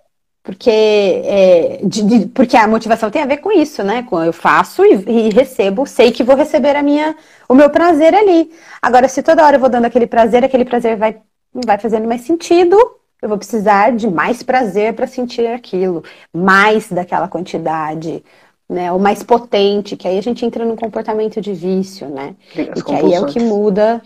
Porque, 0.44 0.70
é, 0.70 1.80
de, 1.84 2.04
de, 2.04 2.26
porque 2.28 2.56
a 2.56 2.68
motivação 2.68 3.10
tem 3.10 3.24
a 3.24 3.26
ver 3.26 3.38
com 3.38 3.52
isso, 3.52 3.84
né? 3.84 4.06
Eu 4.24 4.32
faço 4.32 4.86
e, 4.86 4.94
e, 5.08 5.30
recebo, 5.30 5.88
sei 5.88 6.12
que 6.12 6.24
vou 6.24 6.36
receber 6.36 6.76
a 6.76 6.84
minha, 6.84 7.16
o 7.50 7.56
meu 7.56 7.68
prazer 7.68 8.14
ali. 8.14 8.52
Agora, 8.80 9.08
se 9.08 9.24
toda 9.24 9.44
hora 9.44 9.56
eu 9.56 9.60
vou 9.60 9.70
dando 9.70 9.86
aquele 9.86 10.06
prazer, 10.06 10.46
aquele 10.46 10.64
prazer 10.64 10.98
vai, 10.98 11.18
não 11.52 11.64
vai 11.66 11.80
fazendo 11.80 12.08
mais 12.08 12.22
sentido, 12.22 12.78
eu 13.24 13.28
vou 13.28 13.40
precisar 13.40 13.92
de 13.96 14.08
mais 14.08 14.44
prazer 14.44 14.94
para 14.94 15.08
sentir 15.08 15.48
aquilo, 15.48 16.04
mais 16.32 16.92
daquela 16.92 17.28
quantidade, 17.28 18.24
né? 18.70 18.92
O 18.92 19.00
mais 19.00 19.24
potente, 19.24 19.98
que 19.98 20.08
aí 20.08 20.20
a 20.20 20.22
gente 20.22 20.46
entra 20.46 20.64
num 20.64 20.76
comportamento 20.76 21.42
de 21.42 21.54
vício, 21.54 22.08
né? 22.08 22.36
As 22.72 22.82
e 22.82 22.84
que 22.84 22.94
aí 22.94 23.14
é 23.16 23.20
o 23.20 23.26
que 23.26 23.40
muda 23.40 24.00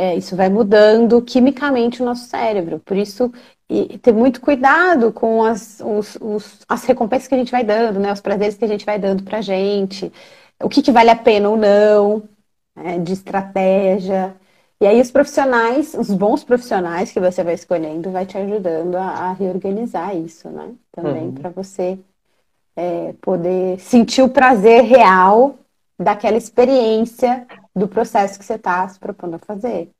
é, 0.00 0.16
isso 0.16 0.34
vai 0.34 0.48
mudando 0.48 1.20
quimicamente 1.20 2.00
o 2.00 2.04
nosso 2.06 2.26
cérebro. 2.26 2.78
Por 2.80 2.96
isso, 2.96 3.30
e 3.68 3.98
ter 3.98 4.12
muito 4.14 4.40
cuidado 4.40 5.12
com 5.12 5.44
as, 5.44 5.78
os, 5.84 6.16
os, 6.20 6.60
as 6.66 6.84
recompensas 6.84 7.28
que 7.28 7.34
a 7.34 7.38
gente 7.38 7.52
vai 7.52 7.62
dando, 7.62 8.00
né? 8.00 8.10
Os 8.10 8.20
prazeres 8.22 8.56
que 8.56 8.64
a 8.64 8.68
gente 8.68 8.86
vai 8.86 8.98
dando 8.98 9.22
pra 9.22 9.42
gente, 9.42 10.10
o 10.62 10.70
que, 10.70 10.80
que 10.80 10.90
vale 10.90 11.10
a 11.10 11.16
pena 11.16 11.50
ou 11.50 11.56
não, 11.58 12.22
né? 12.74 12.98
de 12.98 13.12
estratégia. 13.12 14.34
E 14.80 14.86
aí 14.86 14.98
os 14.98 15.10
profissionais, 15.10 15.92
os 15.92 16.10
bons 16.10 16.42
profissionais 16.42 17.12
que 17.12 17.20
você 17.20 17.44
vai 17.44 17.52
escolhendo, 17.52 18.10
vai 18.10 18.24
te 18.24 18.38
ajudando 18.38 18.96
a, 18.96 19.02
a 19.02 19.32
reorganizar 19.34 20.16
isso, 20.16 20.48
né? 20.48 20.72
Também 20.92 21.24
uhum. 21.24 21.34
para 21.34 21.50
você 21.50 21.98
é, 22.74 23.12
poder 23.20 23.78
sentir 23.80 24.22
o 24.22 24.30
prazer 24.30 24.82
real 24.84 25.56
daquela 25.98 26.38
experiência 26.38 27.46
do 27.74 27.88
processo 27.88 28.38
que 28.38 28.44
você 28.44 28.54
está 28.54 28.88
se 28.88 28.98
propondo 28.98 29.34
a 29.36 29.38
fazer. 29.38 29.90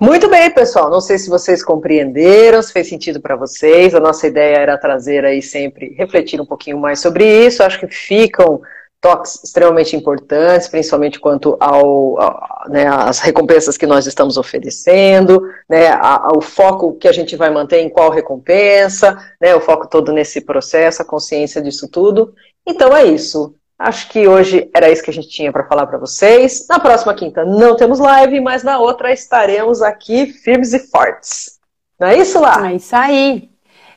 Muito 0.00 0.28
bem, 0.28 0.50
pessoal. 0.50 0.90
Não 0.90 1.00
sei 1.00 1.16
se 1.16 1.30
vocês 1.30 1.64
compreenderam, 1.64 2.60
se 2.60 2.72
fez 2.72 2.88
sentido 2.88 3.20
para 3.20 3.36
vocês. 3.36 3.94
A 3.94 4.00
nossa 4.00 4.26
ideia 4.26 4.56
era 4.56 4.76
trazer 4.76 5.24
aí 5.24 5.40
sempre, 5.40 5.94
refletir 5.96 6.40
um 6.40 6.46
pouquinho 6.46 6.78
mais 6.78 6.98
sobre 7.00 7.24
isso. 7.46 7.62
Acho 7.62 7.78
que 7.78 7.86
ficam 7.86 8.60
toques 9.00 9.42
extremamente 9.42 9.96
importantes, 9.96 10.68
principalmente 10.68 11.18
quanto 11.18 11.56
ao, 11.60 12.20
ao 12.20 12.68
né, 12.68 12.86
as 12.86 13.18
recompensas 13.18 13.76
que 13.76 13.86
nós 13.86 14.06
estamos 14.06 14.36
oferecendo, 14.36 15.42
né, 15.68 15.88
ao 15.90 16.40
foco 16.40 16.94
que 16.94 17.08
a 17.08 17.12
gente 17.12 17.36
vai 17.36 17.50
manter 17.50 17.80
em 17.80 17.90
qual 17.90 18.10
recompensa, 18.10 19.16
né, 19.40 19.54
o 19.56 19.60
foco 19.60 19.88
todo 19.88 20.12
nesse 20.12 20.40
processo, 20.40 21.02
a 21.02 21.04
consciência 21.04 21.60
disso 21.60 21.88
tudo. 21.88 22.32
Então 22.66 22.96
é 22.96 23.04
isso. 23.04 23.54
Acho 23.82 24.08
que 24.08 24.28
hoje 24.28 24.70
era 24.72 24.88
isso 24.88 25.02
que 25.02 25.10
a 25.10 25.12
gente 25.12 25.28
tinha 25.28 25.50
para 25.50 25.64
falar 25.64 25.86
para 25.86 25.98
vocês. 25.98 26.66
Na 26.68 26.78
próxima 26.78 27.12
quinta 27.14 27.44
não 27.44 27.74
temos 27.76 27.98
live, 27.98 28.40
mas 28.40 28.62
na 28.62 28.78
outra 28.78 29.12
estaremos 29.12 29.82
aqui 29.82 30.26
firmes 30.26 30.72
e 30.72 30.78
fortes. 30.78 31.58
Não 31.98 32.06
é 32.06 32.16
isso 32.16 32.40
lá? 32.40 32.70
É 32.70 32.74
isso 32.76 32.94
aí. 32.94 33.50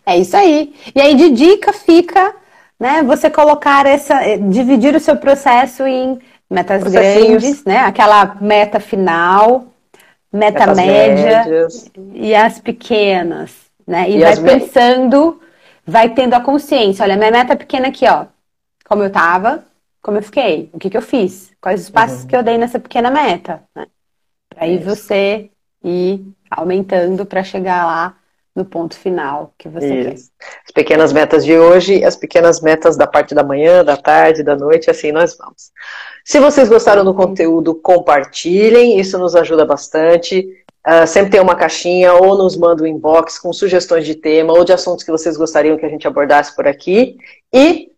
É 0.04 0.18
isso 0.18 0.36
aí. 0.36 0.74
E 0.96 1.00
aí 1.00 1.14
de 1.14 1.30
dica 1.30 1.72
fica, 1.72 2.34
né, 2.80 3.04
você 3.04 3.30
colocar 3.30 3.86
essa, 3.86 4.24
eh, 4.24 4.38
dividir 4.38 4.96
o 4.96 5.00
seu 5.00 5.18
processo 5.18 5.86
em 5.86 6.20
metas 6.50 6.84
grandes, 6.84 7.64
né, 7.64 7.80
aquela 7.80 8.38
meta 8.42 8.80
final, 8.80 9.66
meta 10.34 10.62
metas 10.62 10.78
média 10.78 11.44
médias. 11.44 11.92
e 12.14 12.34
as 12.34 12.60
pequenas, 12.60 13.52
né? 13.86 14.10
E, 14.10 14.18
e 14.18 14.22
vai 14.22 14.36
pensando, 14.38 15.40
vai 15.86 16.10
tendo 16.10 16.34
a 16.34 16.42
consciência. 16.42 17.04
Olha, 17.04 17.16
minha 17.18 17.32
meta 17.32 17.56
pequena 17.56 17.90
aqui, 17.90 18.08
ó, 18.08 18.26
como 18.88 19.04
eu 19.04 19.12
tava, 19.12 19.64
como 20.06 20.20
eu 20.20 20.22
fiquei, 20.22 20.70
o 20.72 20.78
que, 20.78 20.88
que 20.88 20.96
eu 20.96 21.02
fiz, 21.02 21.52
quais 21.60 21.82
os 21.82 21.90
passos 21.90 22.22
uhum. 22.22 22.28
que 22.28 22.36
eu 22.36 22.44
dei 22.44 22.60
nessa 22.60 22.78
pequena 22.78 23.10
meta, 23.10 23.64
né? 23.76 23.88
Para 24.48 24.66
aí 24.66 24.78
você 24.78 25.50
ir 25.84 26.24
aumentando 26.48 27.26
para 27.26 27.44
chegar 27.44 27.84
lá 27.88 28.16
no 28.56 28.64
ponto 28.64 28.96
final 28.96 29.56
que 29.58 29.68
você 29.68 30.02
Isso. 30.02 30.30
quer. 30.38 30.48
As 30.64 30.72
pequenas 30.72 31.12
metas 31.12 31.44
de 31.44 31.58
hoje, 31.58 32.04
as 32.04 32.16
pequenas 32.16 32.62
metas 32.62 32.96
da 32.96 33.08
parte 33.08 33.34
da 33.34 33.44
manhã, 33.44 33.84
da 33.84 33.98
tarde, 33.98 34.44
da 34.44 34.56
noite, 34.56 34.92
assim 34.92 35.12
nós 35.12 35.36
vamos. 35.36 35.72
Se 36.24 36.40
vocês 36.40 36.70
gostaram 36.70 37.04
do 37.04 37.16
conteúdo, 37.16 37.74
compartilhem, 37.74 39.00
isso 39.00 39.18
nos 39.18 39.36
ajuda 39.36 39.66
bastante. 39.66 40.48
Uh, 40.88 41.08
sempre 41.08 41.32
tem 41.32 41.42
uma 41.42 41.56
caixinha 41.56 42.14
ou 42.14 42.38
nos 42.38 42.56
manda 42.56 42.84
um 42.84 42.88
inbox 42.88 43.40
com 43.40 43.52
sugestões 43.52 44.06
de 44.06 44.14
tema 44.14 44.54
ou 44.54 44.64
de 44.64 44.72
assuntos 44.72 45.04
que 45.04 45.12
vocês 45.12 45.36
gostariam 45.36 45.80
que 45.80 45.86
a 45.86 45.90
gente 45.90 46.08
abordasse 46.08 46.56
por 46.56 46.68
aqui. 46.68 47.18
E 47.52 47.90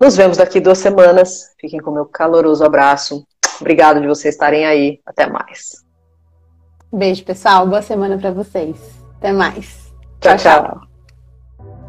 nos 0.00 0.16
vemos 0.16 0.36
daqui 0.36 0.60
duas 0.60 0.78
semanas. 0.78 1.54
Fiquem 1.60 1.80
com 1.80 1.90
meu 1.90 2.06
caloroso 2.06 2.64
abraço. 2.64 3.26
Obrigado 3.60 4.00
de 4.00 4.06
vocês 4.06 4.34
estarem 4.34 4.66
aí. 4.66 5.00
Até 5.04 5.28
mais. 5.28 5.84
Beijo, 6.92 7.24
pessoal. 7.24 7.66
Boa 7.66 7.82
semana 7.82 8.16
para 8.16 8.30
vocês. 8.30 8.76
Até 9.16 9.32
mais. 9.32 9.92
tchau. 10.20 10.36
tchau. 10.36 10.62
tchau. 10.64 10.80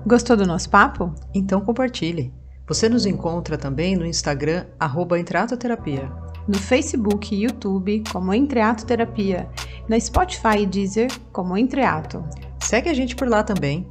Gostou 0.06 0.36
do 0.36 0.45
nosso 0.45 0.69
papo? 0.69 1.13
Então 1.34 1.62
compartilhe. 1.62 2.34
Você 2.67 2.88
nos 2.88 3.06
encontra 3.06 3.58
também 3.58 3.95
no 3.95 4.06
Instagram, 4.06 4.65
arroba 4.80 5.19
Entreatoterapia. 5.19 6.12
No 6.48 6.58
Facebook 6.58 7.34
e 7.34 7.43
YouTube, 7.43 8.04
como 8.12 8.34
Entreato 8.34 8.86
Terapia. 8.86 9.50
Na 9.88 10.00
Spotify 10.00 10.60
e 10.60 10.65
Deezer, 10.65 11.12
como 11.32 11.58
Entreato. 11.58 12.24
Segue 12.63 12.89
a 12.89 12.93
gente 12.93 13.15
por 13.15 13.28
lá 13.28 13.43
também. 13.43 13.88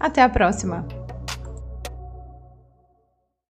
Até 0.00 0.22
a 0.22 0.28
próxima! 0.28 1.01